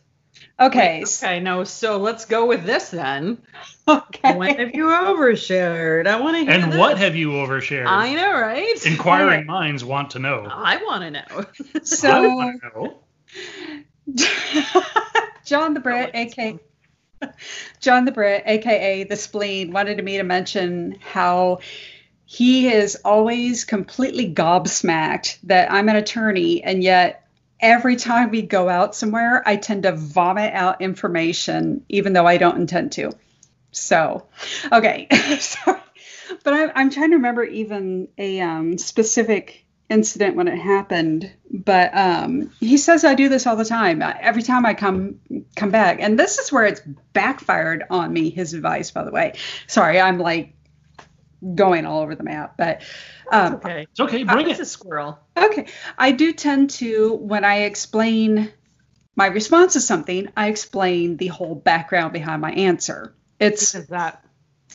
[0.62, 1.02] Okay.
[1.02, 3.41] s- Okay, no, so let's go with this then.
[3.88, 4.36] Okay.
[4.36, 6.08] When have you overshared?
[6.08, 6.80] I want to hear and this.
[6.80, 7.88] what have you overshared?
[7.88, 8.86] I know, right?
[8.86, 10.47] Inquiring minds want to know.
[10.50, 11.45] I want to know.
[11.76, 13.04] I So, want to know.
[15.45, 16.60] John the Brit, aka
[17.80, 21.60] John the Brit, aka the Spleen, wanted me to mention how
[22.26, 27.21] he is always completely gobsmacked that I'm an attorney, and yet
[27.62, 32.38] every time we go out somewhere, I tend to vomit out information, even though I
[32.38, 33.12] don't intend to.
[33.71, 34.28] So,
[34.71, 35.08] okay,
[35.39, 35.80] sorry.
[36.43, 41.32] But I'm, I'm trying to remember even a um, specific incident when it happened.
[41.52, 44.02] But um, he says I do this all the time.
[44.02, 45.19] Uh, Every time I come
[45.56, 46.82] come back, and this is where it's
[47.13, 48.30] backfired on me.
[48.30, 49.34] His advice, by the way.
[49.67, 50.54] Sorry, I'm like
[51.56, 52.84] going all over the map, but
[53.32, 53.88] um, okay.
[53.89, 54.23] It's okay.
[54.23, 54.63] Bring It's it.
[54.63, 55.19] a squirrel.
[55.36, 55.67] Okay.
[55.97, 58.51] I do tend to, when I explain
[59.15, 63.15] my response to something, I explain the whole background behind my answer.
[63.39, 64.23] It's that.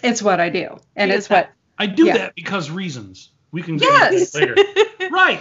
[0.03, 0.79] it's what I do.
[0.97, 2.15] And it's does what I do Yeah.
[2.19, 3.31] that because reasons.
[3.53, 4.35] We can get Yes.
[4.35, 4.59] into that
[4.99, 5.09] later.
[5.11, 5.41] Right.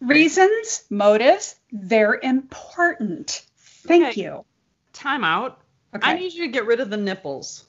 [0.00, 3.44] reasons, motives, they're important.
[3.86, 4.22] Thank Okay.
[4.22, 4.44] you.
[4.92, 5.60] Time out.
[5.94, 6.10] Okay.
[6.10, 7.64] I need you to get rid of the nipples.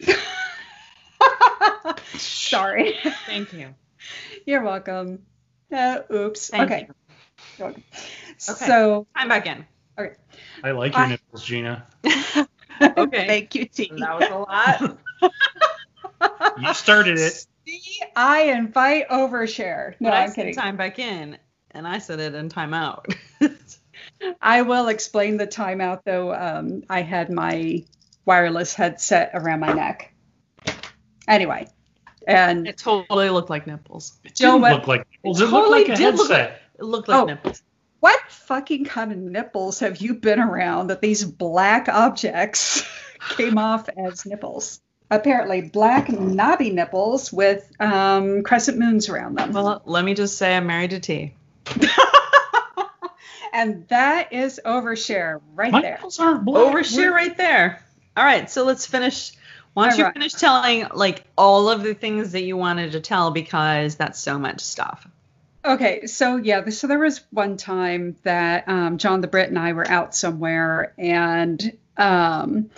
[2.14, 2.94] Sorry.
[3.26, 3.74] Thank you.
[4.46, 5.22] You're welcome.
[5.72, 6.48] Uh, oops.
[6.50, 6.86] Thank okay.
[6.88, 6.94] you.
[7.58, 7.68] You're.
[7.68, 7.82] Okay.
[8.38, 9.64] So, Time back in.
[9.98, 10.14] Okay.
[10.64, 11.86] I like your I- nipples, Gina.
[12.80, 13.26] Okay.
[13.28, 13.92] thank you, T.
[13.96, 14.98] That was a lot.
[16.60, 17.46] You started it.
[17.66, 19.94] See, I invite overshare.
[20.00, 20.54] No, but I I'm said kidding.
[20.54, 21.38] time back in,
[21.70, 23.06] and I said it in time out.
[24.40, 26.34] I will explain the timeout though.
[26.34, 27.84] Um, I had my
[28.24, 30.11] wireless headset around my neck.
[31.28, 31.66] Anyway,
[32.26, 34.18] and it totally looked like nipples.
[34.24, 35.40] It didn't what- look like nipples.
[35.40, 36.60] It It looked like a did look headset.
[36.78, 37.24] It looked like Oh.
[37.26, 37.62] nipples.
[38.00, 42.84] what fucking kind of nipples have you been around that these black objects
[43.36, 44.80] came off as nipples?
[45.10, 49.52] Apparently, black knobby nipples with um, crescent moons around them.
[49.52, 51.34] Well, let me just say I'm married to T.
[53.52, 55.90] and that is overshare right My there.
[55.96, 56.74] nipples aren't black.
[56.74, 57.82] Overshare right there.
[58.16, 59.32] All right, so let's finish.
[59.74, 63.30] Why don't you finish telling like all of the things that you wanted to tell
[63.30, 65.06] because that's so much stuff.
[65.64, 69.72] Okay, so yeah, so there was one time that um, John the Brit and I
[69.72, 72.70] were out somewhere, and um,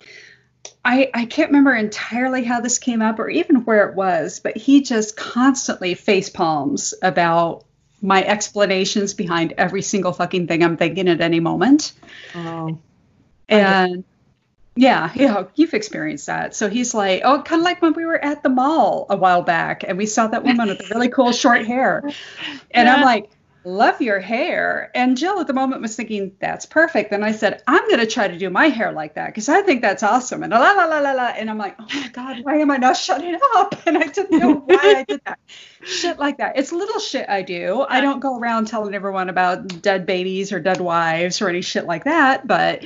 [0.85, 4.57] I I can't remember entirely how this came up or even where it was, but
[4.57, 7.65] he just constantly face palms about
[8.03, 11.95] my explanations behind every single fucking thing I'm thinking at any moment.
[12.35, 12.79] Oh.
[13.49, 14.05] And
[14.77, 16.55] yeah, yeah, you've experienced that.
[16.55, 19.43] So he's like, oh, kind of like when we were at the mall a while
[19.43, 22.03] back and we saw that woman with the really cool short hair.
[22.73, 23.31] And I'm like,
[23.65, 24.91] love your hair.
[24.95, 27.11] And Jill at the moment was thinking, that's perfect.
[27.11, 29.63] Then I said, I'm going to try to do my hair like that because I
[29.63, 30.43] think that's awesome.
[30.43, 31.27] And la, la, la, la, la.
[31.29, 33.75] And I'm like, oh my God, why am I not shutting up?
[33.87, 35.39] And I didn't know why I did that.
[35.85, 36.59] shit like that.
[36.59, 37.85] It's little shit I do.
[37.89, 41.85] I don't go around telling everyone about dead babies or dead wives or any shit
[41.85, 42.47] like that.
[42.47, 42.85] But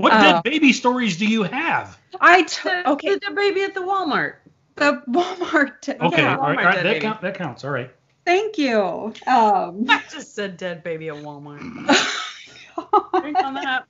[0.00, 1.98] What Uh, dead baby stories do you have?
[2.20, 4.36] I t- The, okay, the baby at the Walmart.
[4.76, 5.80] the Walmart.
[5.82, 7.00] t- Okay, yeah, Walmart all right, dead that, baby.
[7.00, 7.64] count, that counts.
[7.64, 7.90] All right.
[8.24, 8.80] thank you.
[9.26, 11.60] Um, I just said dead baby at Walmart.
[13.20, 13.84] Drink on that.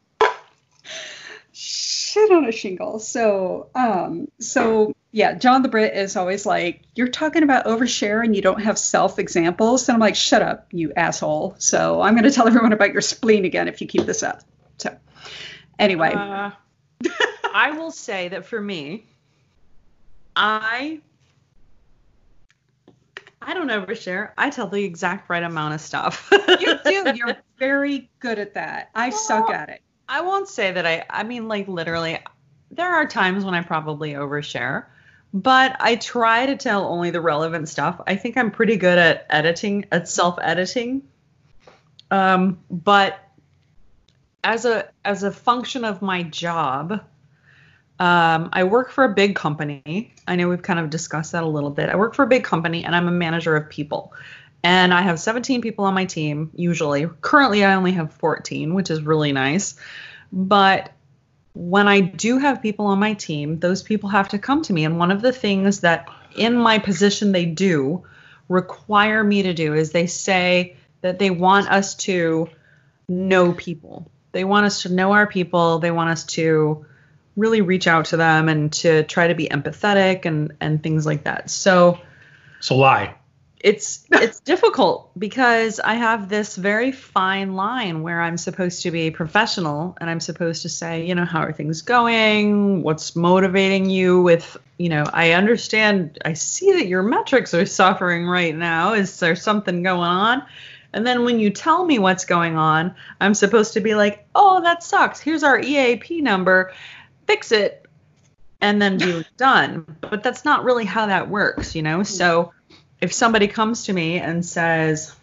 [1.53, 2.99] shit on a shingle.
[2.99, 8.35] So, um, so yeah, John the Brit is always like, "You're talking about overshare and
[8.35, 12.25] you don't have self examples," and I'm like, "Shut up, you asshole!" So I'm going
[12.25, 14.41] to tell everyone about your spleen again if you keep this up.
[14.79, 14.97] So,
[15.81, 16.51] anyway, Uh,
[17.55, 19.07] I will say that for me,
[20.37, 21.01] I
[23.43, 24.31] I don't overshare.
[24.37, 26.29] I tell the exact right amount of stuff.
[26.61, 27.13] you do.
[27.15, 28.91] You're very good at that.
[28.95, 29.81] I suck at it.
[30.09, 32.19] I won't say that I I mean like literally
[32.71, 34.87] there are times when I probably overshare,
[35.35, 38.01] but I try to tell only the relevant stuff.
[38.07, 41.03] I think I'm pretty good at editing, at self-editing.
[42.13, 43.19] Um, but
[44.43, 47.01] as a as a function of my job,
[47.99, 50.15] um, I work for a big company.
[50.27, 51.89] I know we've kind of discussed that a little bit.
[51.91, 54.13] I work for a big company and I'm a manager of people.
[54.63, 57.09] And I have 17 people on my team, usually.
[57.21, 59.75] Currently, I only have 14, which is really nice.
[60.33, 60.93] But
[61.55, 64.85] when I do have people on my team, those people have to come to me.
[64.85, 68.05] And one of the things that in my position they do
[68.49, 72.49] require me to do is they say that they want us to
[73.09, 74.11] know people.
[74.33, 75.79] They want us to know our people.
[75.79, 76.87] They want us to
[77.37, 81.25] really reach out to them and to try to be empathetic and and things like
[81.25, 81.51] that.
[81.51, 82.01] So
[82.61, 83.15] So lie.
[83.61, 89.11] it's it's difficult because I have this very fine line where I'm supposed to be
[89.11, 92.83] professional and I'm supposed to say, you know, how are things going?
[92.83, 98.27] What's motivating you with, you know, I understand I see that your metrics are suffering
[98.27, 98.95] right now.
[98.95, 100.43] Is there something going on?
[100.93, 104.63] And then when you tell me what's going on, I'm supposed to be like, "Oh,
[104.63, 105.21] that sucks.
[105.21, 106.73] Here's our EAP number.
[107.27, 107.87] Fix it."
[108.61, 109.97] And then be done.
[110.01, 111.99] But that's not really how that works, you know?
[111.99, 112.05] Hmm.
[112.05, 112.53] So
[113.01, 115.15] if somebody comes to me and says,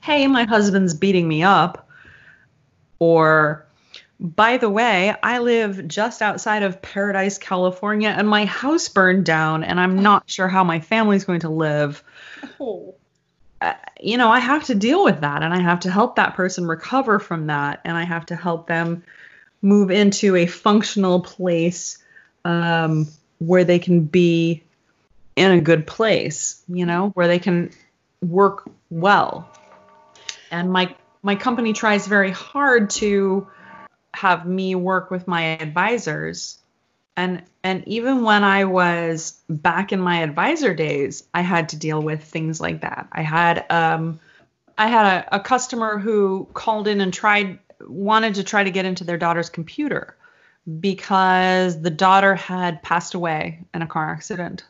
[0.00, 1.88] Hey, my husband's beating me up,
[2.98, 3.66] or
[4.18, 9.64] by the way, I live just outside of Paradise, California, and my house burned down,
[9.64, 12.02] and I'm not sure how my family's going to live.
[12.62, 12.94] Oh.
[13.60, 16.34] Uh, you know, I have to deal with that, and I have to help that
[16.34, 19.04] person recover from that, and I have to help them
[19.62, 21.98] move into a functional place
[22.44, 23.06] um,
[23.38, 24.62] where they can be
[25.36, 27.70] in a good place, you know, where they can
[28.22, 29.50] work well.
[30.50, 33.46] And my my company tries very hard to
[34.14, 36.59] have me work with my advisors.
[37.20, 42.00] And and even when I was back in my advisor days, I had to deal
[42.00, 43.08] with things like that.
[43.12, 44.18] I had um
[44.78, 48.86] I had a, a customer who called in and tried wanted to try to get
[48.86, 50.16] into their daughter's computer
[50.80, 54.64] because the daughter had passed away in a car accident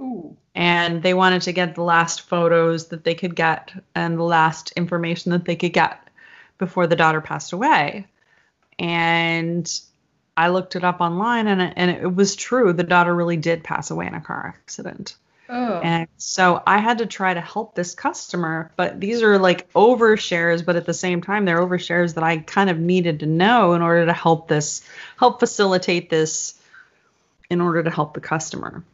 [0.00, 0.36] Ooh.
[0.54, 4.72] and they wanted to get the last photos that they could get and the last
[4.76, 5.98] information that they could get
[6.58, 8.06] before the daughter passed away.
[8.78, 9.68] And
[10.38, 12.72] I looked it up online and it, and it was true.
[12.72, 15.16] The daughter really did pass away in a car accident.
[15.48, 15.80] Oh.
[15.80, 20.64] And so I had to try to help this customer, but these are like overshares,
[20.64, 23.82] but at the same time, they're overshares that I kind of needed to know in
[23.82, 24.84] order to help this,
[25.16, 26.54] help facilitate this
[27.50, 28.84] in order to help the customer.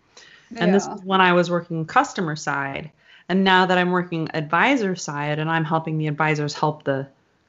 [0.51, 0.65] Yeah.
[0.65, 2.91] And this is when I was working customer side.
[3.29, 7.07] And now that I'm working advisor side and I'm helping the advisors help the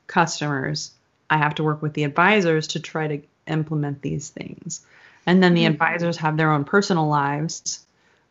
[0.07, 0.91] customers,
[1.29, 4.85] I have to work with the advisors to try to implement these things.
[5.25, 5.71] And then the Mhm.
[5.71, 7.85] advisors have their own personal lives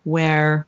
[0.04, 0.66] where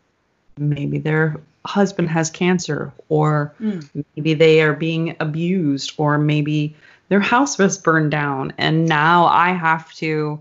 [0.58, 4.04] maybe their husband has cancer or Mm.
[4.16, 6.74] maybe they are being abused or maybe
[7.08, 10.40] their house was burned down and now I have to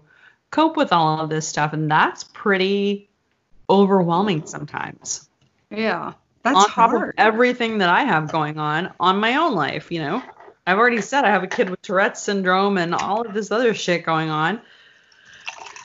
[0.51, 3.09] cope with all of this stuff and that's pretty
[3.69, 5.27] overwhelming sometimes
[5.71, 6.13] Yeah.
[6.43, 7.09] That's on top hard.
[7.09, 10.21] of everything that I have going on on my own life, you know.
[10.67, 13.73] I've already said I have a kid with Tourette's syndrome and all of this other
[13.73, 14.61] shit going on.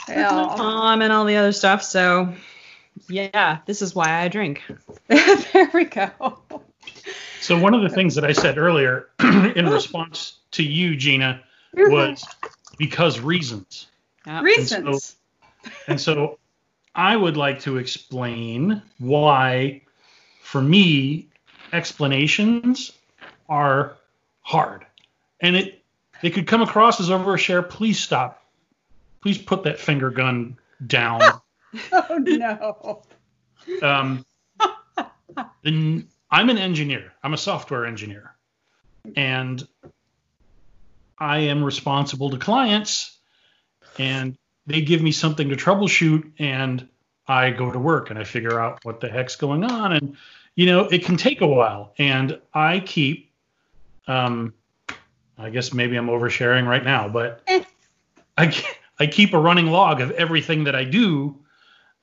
[0.08, 0.30] yeah.
[0.30, 1.82] mom and all the other stuff.
[1.82, 2.34] So,
[3.08, 4.62] yeah, this is why I drink.
[5.08, 6.38] there we go.
[7.40, 9.72] So one of the things that I said earlier in oh.
[9.72, 11.42] response to you, Gina,
[11.74, 12.24] was
[12.78, 13.86] because reasons.
[14.26, 14.42] Yeah.
[14.42, 15.16] reasons.
[15.86, 16.38] And so
[16.94, 19.82] I would like to explain why,
[20.42, 21.28] for me,
[21.72, 22.92] explanations
[23.48, 23.96] are
[24.42, 24.86] hard.
[25.40, 25.82] And it
[26.22, 27.68] they could come across as overshare.
[27.68, 28.42] Please stop.
[29.22, 31.20] Please put that finger gun down.
[31.92, 33.02] oh no.
[33.82, 34.24] um,
[35.62, 37.12] the, I'm an engineer.
[37.22, 38.34] I'm a software engineer,
[39.16, 39.66] and
[41.18, 43.18] I am responsible to clients,
[43.98, 46.88] and they give me something to troubleshoot, and
[47.26, 50.16] I go to work and I figure out what the heck's going on, and
[50.54, 53.29] you know it can take a while, and I keep,
[54.06, 54.54] um,
[55.38, 57.64] I guess maybe I'm oversharing right now, but Eh.
[58.36, 58.64] I
[58.98, 61.38] I keep a running log of everything that I do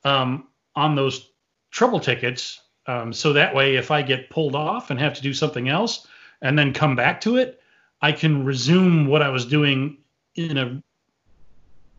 [0.04, 1.30] um, on those
[1.70, 2.60] trouble tickets.
[2.86, 6.06] Um, so that way, if I get pulled off and have to do something else
[6.42, 7.60] and then come back to it,
[8.00, 9.98] I can resume what I was doing
[10.34, 10.82] in a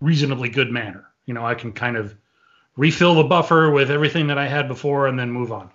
[0.02, 1.06] reasonably good manner.
[1.26, 2.16] You know, I can kind of
[2.76, 5.70] refill the buffer with everything that I had before and then move on.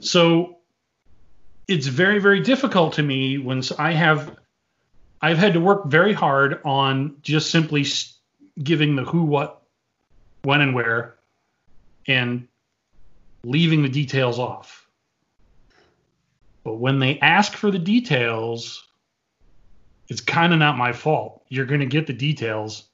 [0.00, 0.55] So
[1.68, 4.36] it's very, very difficult to me when I have,
[5.20, 7.84] I've had to work very hard on just simply
[8.62, 9.62] giving the who, what,
[10.42, 11.16] when, and where,
[12.06, 12.46] and
[13.44, 14.88] leaving the details off.
[16.62, 18.84] But when they ask for the details,
[20.08, 21.44] it's kind of not my fault.
[21.48, 22.84] You're going to get the details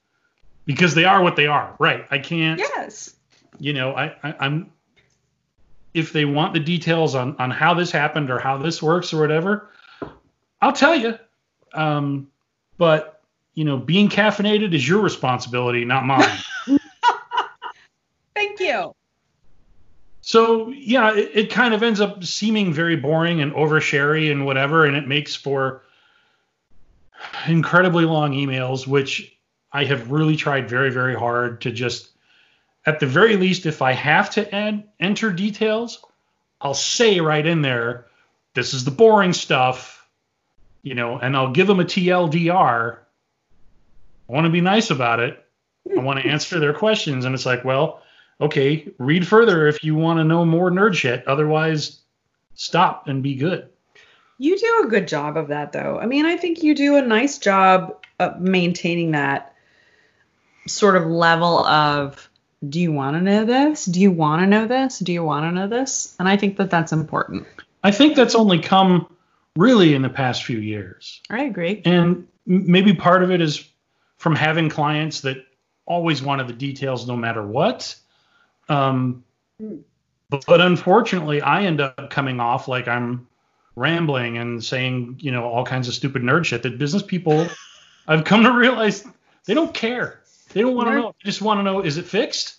[0.65, 1.75] because they are what they are.
[1.79, 2.07] Right.
[2.11, 3.15] I can't, Yes.
[3.59, 4.71] you know, I, I I'm
[5.95, 9.21] if they want the details on on how this happened or how this works or
[9.21, 9.71] whatever,
[10.61, 11.19] I'll tell you.
[11.75, 12.29] Um,
[12.79, 13.21] but
[13.55, 16.29] you know, being caffeinated is your responsibility, not mine.
[18.35, 18.95] Thank you.
[20.23, 24.87] So yeah, it, it kind of ends up seeming very boring and oversharey and whatever,
[24.87, 25.83] and it makes for
[27.47, 29.37] incredibly long emails, which
[29.73, 32.11] I have really tried very, very hard to just,
[32.85, 36.05] at the very least, if I have to add enter details,
[36.61, 38.07] I'll say right in there,
[38.55, 40.07] this is the boring stuff,
[40.83, 42.99] you know, and I'll give them a TLDR.
[44.29, 45.45] I want to be nice about it.
[45.91, 48.03] I want to answer their questions, and it's like, well,
[48.41, 51.27] okay, read further if you want to know more nerd shit.
[51.27, 52.01] Otherwise,
[52.55, 53.69] stop and be good.
[54.39, 55.99] You do a good job of that, though.
[56.01, 59.55] I mean, I think you do a nice job of maintaining that
[60.67, 62.29] sort of level of
[62.67, 63.85] do you want to know this?
[63.85, 64.99] Do you want to know this?
[64.99, 66.15] Do you want to know this?
[66.19, 67.47] And I think that that's important.
[67.83, 69.13] I think that's only come
[69.57, 71.21] really in the past few years.
[71.29, 71.83] I agree.
[71.85, 73.69] And maybe part of it is
[74.19, 75.45] from having clients that
[75.85, 77.95] always wanted the details no matter what.
[78.69, 79.25] Um,
[80.31, 83.27] but, but unfortunately, I end up coming off like I'm
[83.75, 87.49] rambling and saying, you know, all kinds of stupid nerd shit that business people
[88.07, 89.05] I've come to realize
[89.45, 90.22] they don't care.
[90.53, 91.15] They don't want to know.
[91.23, 92.57] They just want to know is it fixed?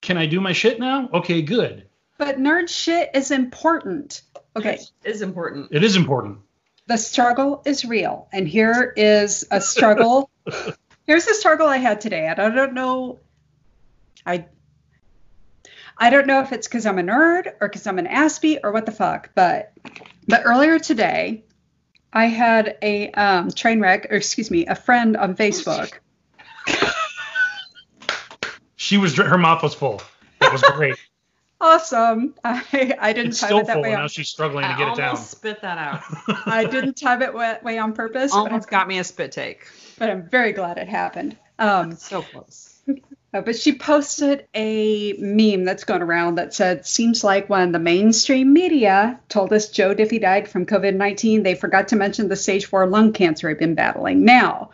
[0.00, 1.08] Can I do my shit now?
[1.12, 1.86] Okay, good.
[2.18, 4.22] But nerd shit is important.
[4.56, 4.78] Okay.
[5.04, 5.68] is important.
[5.70, 6.38] It is important.
[6.86, 8.28] The struggle is real.
[8.32, 10.30] And here is a struggle.
[11.06, 12.26] Here's the struggle I had today.
[12.26, 13.20] And I don't know.
[14.26, 14.46] I
[15.98, 18.72] I don't know if it's because I'm a nerd or because I'm an Aspie or
[18.72, 19.72] what the fuck, but
[20.26, 21.44] but earlier today,
[22.12, 25.92] I had a um, train wreck, or excuse me, a friend on Facebook.
[28.82, 30.02] She was her mouth was full.
[30.40, 30.96] That was great.
[31.64, 32.34] Awesome.
[32.44, 33.92] I I didn't it's time still it that full, way.
[33.92, 35.10] now On, she's struggling to get it down.
[35.10, 36.02] almost spit that out.
[36.46, 39.30] I didn't time it that way on purpose, but I'm, almost got me a spit
[39.30, 39.68] take.
[39.96, 41.36] but I'm very glad it happened.
[41.60, 42.82] Um, So close.
[43.32, 47.78] Uh, but she posted a meme that's going around that said, Seems like when the
[47.78, 52.34] mainstream media told us Joe Diffie died from COVID 19, they forgot to mention the
[52.34, 54.24] stage four lung cancer he'd been battling.
[54.24, 54.70] Now,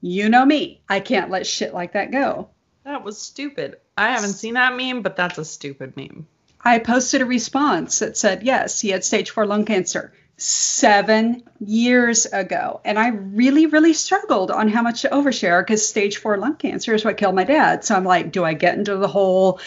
[0.00, 2.48] you know me, I can't let shit like that go.
[2.84, 3.76] That was stupid.
[3.96, 6.26] I haven't seen that meme, but that's a stupid meme.
[6.62, 12.26] I posted a response that said, Yes, he had stage four lung cancer seven years
[12.26, 12.80] ago.
[12.84, 16.94] And I really, really struggled on how much to overshare because stage four lung cancer
[16.94, 17.84] is what killed my dad.
[17.84, 19.60] So I'm like, do I get into the whole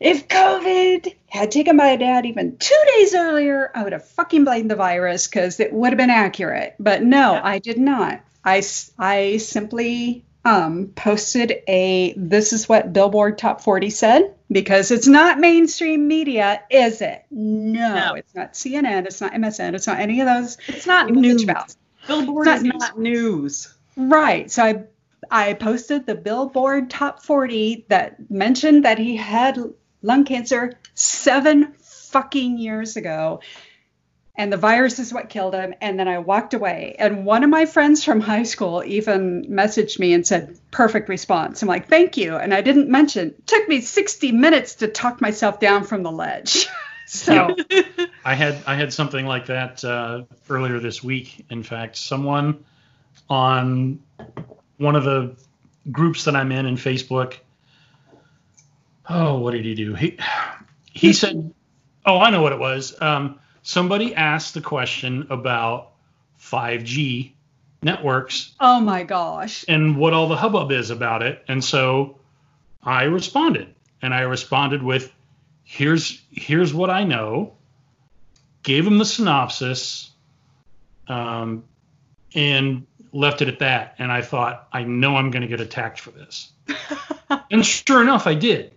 [0.00, 4.68] if COVID had taken my dad even two days earlier, I would have fucking blamed
[4.68, 6.74] the virus because it would have been accurate.
[6.80, 7.40] But no, Yeah.
[7.44, 8.20] I did not.
[8.44, 8.64] I,
[8.98, 15.38] I simply um, posted a this is what Billboard Top 40 said because it's not
[15.38, 17.24] mainstream media, is it?
[17.30, 18.14] No, No.
[18.14, 20.58] it's not CNN, it's not MSN, it's not any of those.
[20.68, 21.44] It's not news.
[21.44, 21.74] about.
[22.06, 23.72] Billboard It's is not not news.
[23.96, 24.50] Right.
[24.50, 24.82] So I
[25.30, 29.58] I posted the Billboard Top 40 that mentioned that he had
[30.02, 33.40] lung cancer seven fucking years ago.
[34.34, 35.74] And the virus is what killed him.
[35.80, 36.96] And then I walked away.
[36.98, 41.60] And one of my friends from high school even messaged me and said, perfect response.
[41.60, 42.36] I'm like, thank you.
[42.36, 46.10] And I didn't mention, it took me 60 minutes to talk myself down from the
[46.10, 46.66] ledge.
[47.06, 47.54] so,
[48.24, 51.44] I had I had something like that uh, earlier this week.
[51.50, 52.64] In fact, someone
[53.28, 54.00] on
[54.78, 55.36] one of the
[55.90, 57.34] groups that I'm in in Facebook.
[59.08, 59.94] Oh, what did he do?
[59.94, 60.18] He
[60.92, 61.52] he said,
[62.06, 65.92] "Oh, I know what it was." Um, somebody asked the question about
[66.40, 67.32] 5G
[67.84, 69.64] networks oh my gosh.
[69.66, 71.42] and what all the hubbub is about it.
[71.48, 72.18] And so
[72.82, 75.12] I responded, and I responded with,
[75.64, 77.54] "Here's here's what I know."
[78.62, 80.10] Gave him the synopsis,
[81.08, 81.64] um,
[82.34, 83.94] and left it at that.
[83.98, 86.50] And I thought, I know I'm going to get attacked for this.
[87.50, 88.72] and sure enough, I did.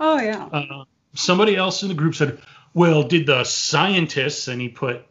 [0.00, 0.44] Oh, yeah.
[0.46, 2.38] Uh, somebody else in the group said,
[2.74, 5.06] "Well, did the scientists?" And he put,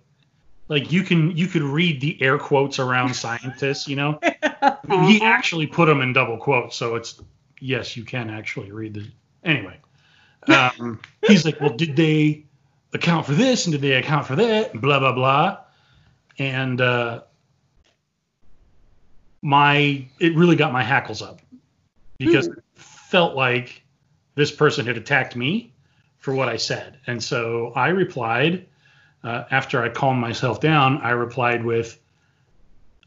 [0.68, 4.20] like, you can you could read the air quotes around scientists, you know.
[5.08, 7.20] he actually put them in double quotes, so it's
[7.60, 9.08] yes, you can actually read the.
[9.44, 9.78] Anyway,
[10.48, 12.46] um, he's like, "Well, did they
[12.94, 15.58] account for this and did they account for that?" Blah blah blah,
[16.38, 17.22] and uh,
[19.42, 21.42] my it really got my hackles up
[22.18, 23.84] because it felt like
[24.36, 25.73] this person had attacked me
[26.24, 26.98] for what I said.
[27.06, 28.68] And so I replied,
[29.26, 32.00] uh, after I calmed myself down, I replied with,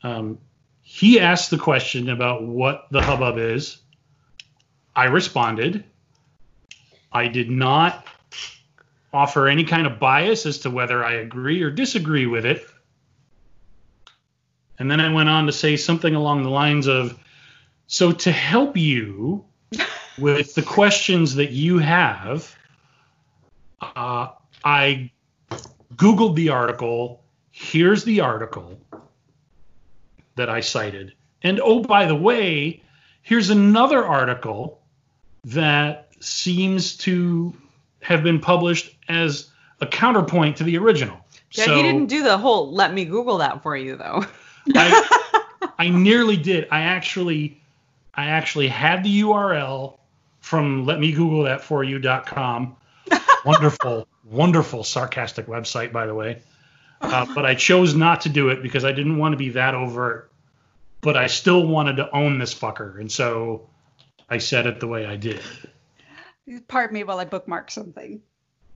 [0.02, 0.38] Um,
[0.82, 3.78] he asked the question about what the hubbub is.
[4.94, 5.82] I responded.
[7.10, 8.06] I did not
[9.14, 12.66] offer any kind of bias as to whether I agree or disagree with it.
[14.78, 17.18] And then I went on to say something along the lines of
[17.86, 19.46] So, to help you
[20.18, 22.55] with the questions that you have,
[23.80, 24.28] uh,
[24.64, 25.10] I
[25.94, 27.22] Googled the article.
[27.50, 28.78] Here's the article
[30.36, 31.14] that I cited.
[31.42, 32.82] And oh, by the way,
[33.22, 34.80] here's another article
[35.44, 37.54] that seems to
[38.00, 39.50] have been published as
[39.80, 41.18] a counterpoint to the original.
[41.52, 44.24] Yeah, so he didn't do the whole let me Google that for you though.
[44.74, 46.68] I, I nearly did.
[46.70, 47.60] I actually
[48.14, 49.98] I actually had the URL
[50.40, 51.00] from let
[53.10, 53.52] me google that for you.com.
[53.52, 56.42] Wonderful, wonderful sarcastic website by the way.
[57.00, 59.74] Uh, but I chose not to do it because I didn't want to be that
[59.74, 60.30] overt.
[61.02, 63.68] But I still wanted to own this fucker, and so
[64.28, 65.40] I said it the way I did.
[66.68, 68.20] Pardon me while I bookmark something.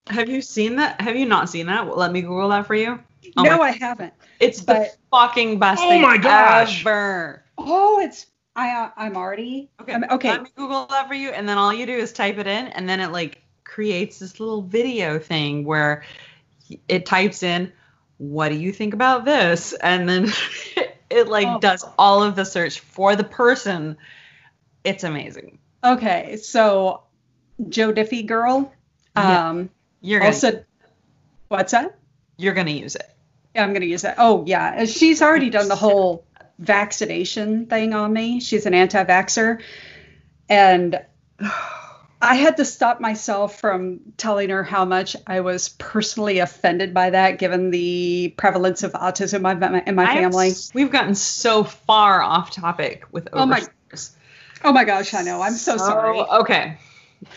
[0.09, 1.01] Have you seen that?
[1.01, 1.97] Have you not seen that?
[1.97, 3.01] Let me Google that for you.
[3.37, 4.13] Oh no, my- I haven't.
[4.39, 6.81] It's the fucking best Oh thing my gosh.
[6.81, 7.45] ever.
[7.59, 8.27] Oh, it's
[8.57, 8.71] I.
[8.71, 9.71] Uh, I'm already.
[9.81, 9.93] Okay.
[9.93, 10.31] I'm- okay.
[10.31, 12.69] Let me Google that for you, and then all you do is type it in,
[12.69, 13.43] and then it like
[13.75, 16.03] creates this little video thing where
[16.89, 17.73] it types in,
[18.19, 20.33] "What do you think about this?" and then
[21.11, 21.61] it like Oh.
[21.61, 23.97] does all of the search for the person.
[24.83, 25.59] It's amazing.
[25.85, 26.37] Okay.
[26.37, 27.03] So,
[27.69, 28.73] Joe Diffie girl.
[29.17, 29.49] Yeah.
[29.51, 29.71] Um.
[30.01, 30.65] You're gonna, Also,
[31.49, 31.97] what's that?
[32.39, 33.09] you're gonna use it.
[33.55, 34.15] Yeah, I'm gonna use that.
[34.19, 36.25] Oh yeah, she's already done the whole
[36.59, 38.41] vaccination thing on me.
[38.41, 39.61] She's an anti-vaxxer,
[40.49, 41.05] and
[42.23, 47.11] I had to stop myself from telling her how much I was personally offended by
[47.11, 50.49] that, given the prevalence of autism in my, in my family.
[50.51, 53.63] s- we've gotten so far off topic with Oh my-
[54.63, 55.41] Oh my gosh, I know.
[55.41, 56.19] I'm so sorry.
[56.21, 56.77] Okay.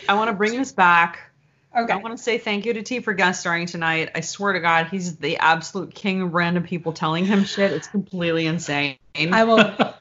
[0.08, 1.30] I want to bring this back.
[1.76, 1.92] Okay.
[1.92, 4.10] I want to say thank you to T for guest starring tonight.
[4.14, 7.72] I swear to God, he's the absolute king of random people telling him shit.
[7.72, 8.98] It's completely insane.
[9.16, 9.58] I will.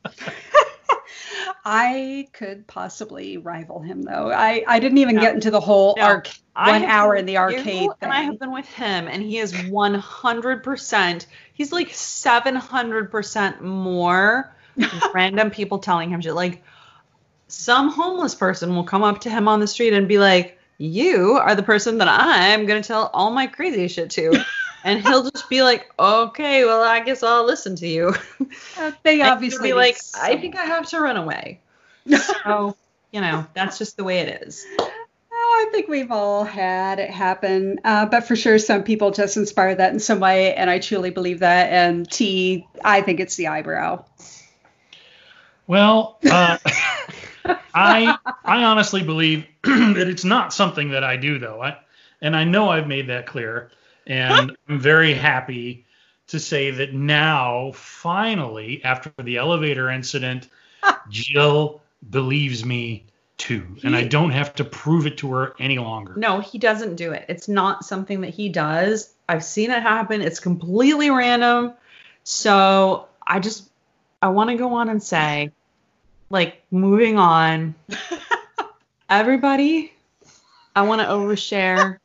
[1.66, 4.32] I could possibly rival him though.
[4.32, 5.22] I, I didn't even No.
[5.22, 6.04] get into the whole No.
[6.04, 9.40] arc one hour in the arcade you, and I have been with him, and he
[9.40, 11.26] is 100%.
[11.54, 14.56] He's like 700% more
[15.14, 16.36] random people telling him shit.
[16.36, 16.64] Like,
[17.48, 21.34] some homeless person will come up to him on the street and be like, You
[21.38, 24.44] are the person that I'm going to tell all my crazy shit to.
[24.84, 28.14] and he'll just be like, Okay, well, I guess I'll listen to you.
[28.78, 31.60] Uh, they obviously be like, so- I think I have to run away.
[32.44, 32.76] So,
[33.12, 34.66] you know, that's just the way it is.
[34.80, 37.80] Oh, I think we've all had it happen.
[37.84, 41.12] Uh, but for sure, some people just inspire that in some way, and I truly
[41.12, 41.72] believe that.
[41.72, 44.04] And T, I think it's the eyebrow.
[45.68, 46.58] Well, uh,
[47.74, 51.62] I I honestly believe that it's not something that I do though.
[51.62, 51.78] I,
[52.22, 53.72] and I know I've made that clear,
[54.08, 55.86] and I'm very happy
[56.28, 60.50] to say that now, finally, after the elevator incident,
[61.10, 63.06] Jill believes me
[63.38, 66.14] too, and I don't have to prove it to her any longer.
[66.16, 67.26] No, he doesn't do it.
[67.28, 69.14] It's not something that he does.
[69.28, 70.22] I've seen it happen.
[70.22, 71.74] It's completely random.
[72.24, 73.70] So I just
[74.22, 75.52] I want to go on and say,
[76.30, 77.76] like, moving on.
[79.10, 79.94] Everybody,
[80.76, 81.98] I want to overshare.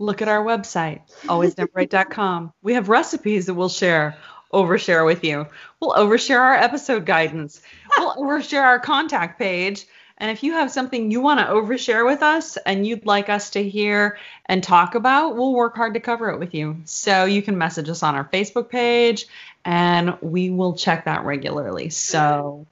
[0.00, 2.54] Look at our website, alwaysneverright.com.
[2.62, 4.16] We have recipes that we'll share,
[4.52, 5.46] overshare with you.
[5.78, 7.60] We'll overshare our episode guidance.
[7.98, 9.86] We'll overshare our contact page.
[10.16, 13.50] And if you have something you want to overshare with us and you'd like us
[13.50, 16.78] to hear and talk about, we'll work hard to cover it with you.
[16.86, 19.26] So you can message us on our Facebook page
[19.64, 21.90] and we will check that regularly.
[21.90, 22.66] So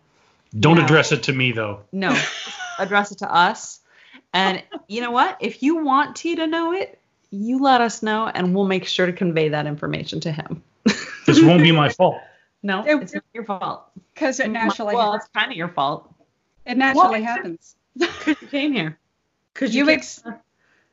[0.58, 1.80] Don't address it to me though.
[1.92, 2.18] no,
[2.78, 3.80] address it to us.
[4.34, 5.38] And you know what?
[5.40, 6.97] If you want T to know it,
[7.30, 10.62] you let us know and we'll make sure to convey that information to him.
[11.26, 12.16] This won't be my fault.
[12.62, 13.84] No, It- it's not your fault.
[14.14, 16.12] Because it naturally, well, it's kind of your fault
[16.66, 17.76] it naturally Well, happens.
[17.96, 18.98] because you came here.
[19.54, 20.34] Because You you, ex- came-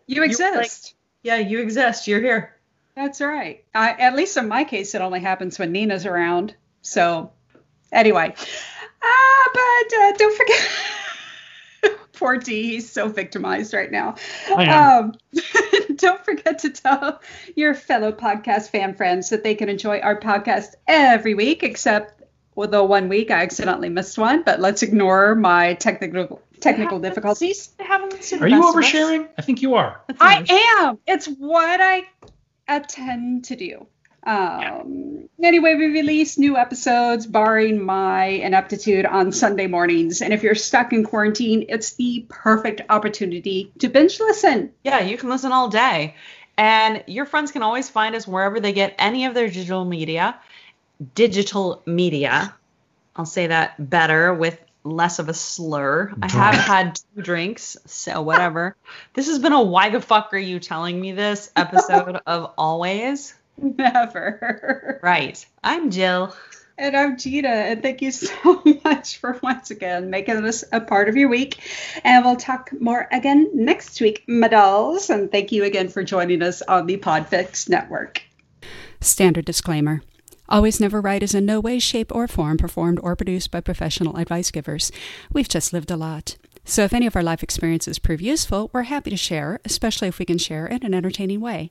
[0.08, 0.94] You like- exist.
[1.24, 2.08] yeah, you exist.
[2.08, 2.56] You're here.
[2.96, 3.64] That's right.
[3.74, 6.56] I, at least in my case, it only happens when Nina's around.
[6.82, 7.32] So,
[7.92, 8.34] anyway,
[9.04, 10.70] ah, but uh, don't forget.
[12.16, 14.16] Poor T, he's so victimized right now.
[14.56, 15.04] I am.
[15.04, 15.14] Um,
[15.96, 17.22] don't forget to tell
[17.56, 22.24] your fellow podcast fan friends that they can enjoy our podcast every week, except
[22.56, 24.44] well, the one week I accidentally missed one.
[24.44, 27.10] But let's ignore my technical technical happens.
[27.14, 27.68] difficulties.
[27.78, 28.92] They haven't listened to Are the you best of us.
[28.92, 29.30] oversharing?
[29.38, 30.02] I think you are.
[30.08, 30.84] That's I oversharing.
[30.84, 31.00] am.
[31.06, 32.04] It's what I
[32.68, 33.88] attend to do.
[34.26, 40.22] Um, anyway, we release new episodes, barring my ineptitude, on Sunday mornings.
[40.22, 44.72] And if you're stuck in quarantine, it's the perfect opportunity to binge listen.
[44.84, 46.16] Yeah, you can listen all day.
[46.58, 50.40] And your friends can always find us wherever they get any of their digital media.
[51.14, 52.56] Digital media.
[53.16, 56.14] I'll say that better with less of a slur.
[56.22, 58.76] I have had two drinks, so whatever.
[59.14, 63.34] this has been a why the fuck are you telling me this episode of Always.
[63.62, 65.00] Never.
[65.02, 65.46] Right.
[65.64, 66.36] I'm Jill.
[66.78, 71.08] And I'm Gina, and thank you so much for once again making this a part
[71.08, 71.60] of your week.
[72.04, 75.10] And we'll talk more again next week, my dolls.
[75.10, 78.22] And thank you again for joining us on the Podfix Network.
[79.00, 80.02] Standard disclaimer.
[80.50, 84.18] Always Never Right is in no way, shape, or form performed or produced by professional
[84.18, 84.92] advice givers.
[85.32, 86.36] We've just lived a lot.
[86.68, 90.18] So if any of our life experiences prove useful, we're happy to share, especially if
[90.18, 91.70] we can share in an entertaining way.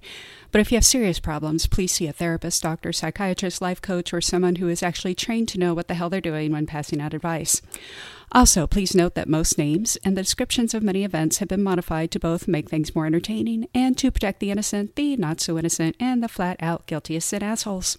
[0.53, 4.20] But if you have serious problems, please see a therapist, doctor, psychiatrist, life coach, or
[4.20, 7.12] someone who is actually trained to know what the hell they're doing when passing out
[7.12, 7.61] advice.
[8.30, 12.12] Also, please note that most names and the descriptions of many events have been modified
[12.12, 15.97] to both make things more entertaining and to protect the innocent, the not so innocent,
[15.99, 17.99] and the flat out guilty as sin assholes.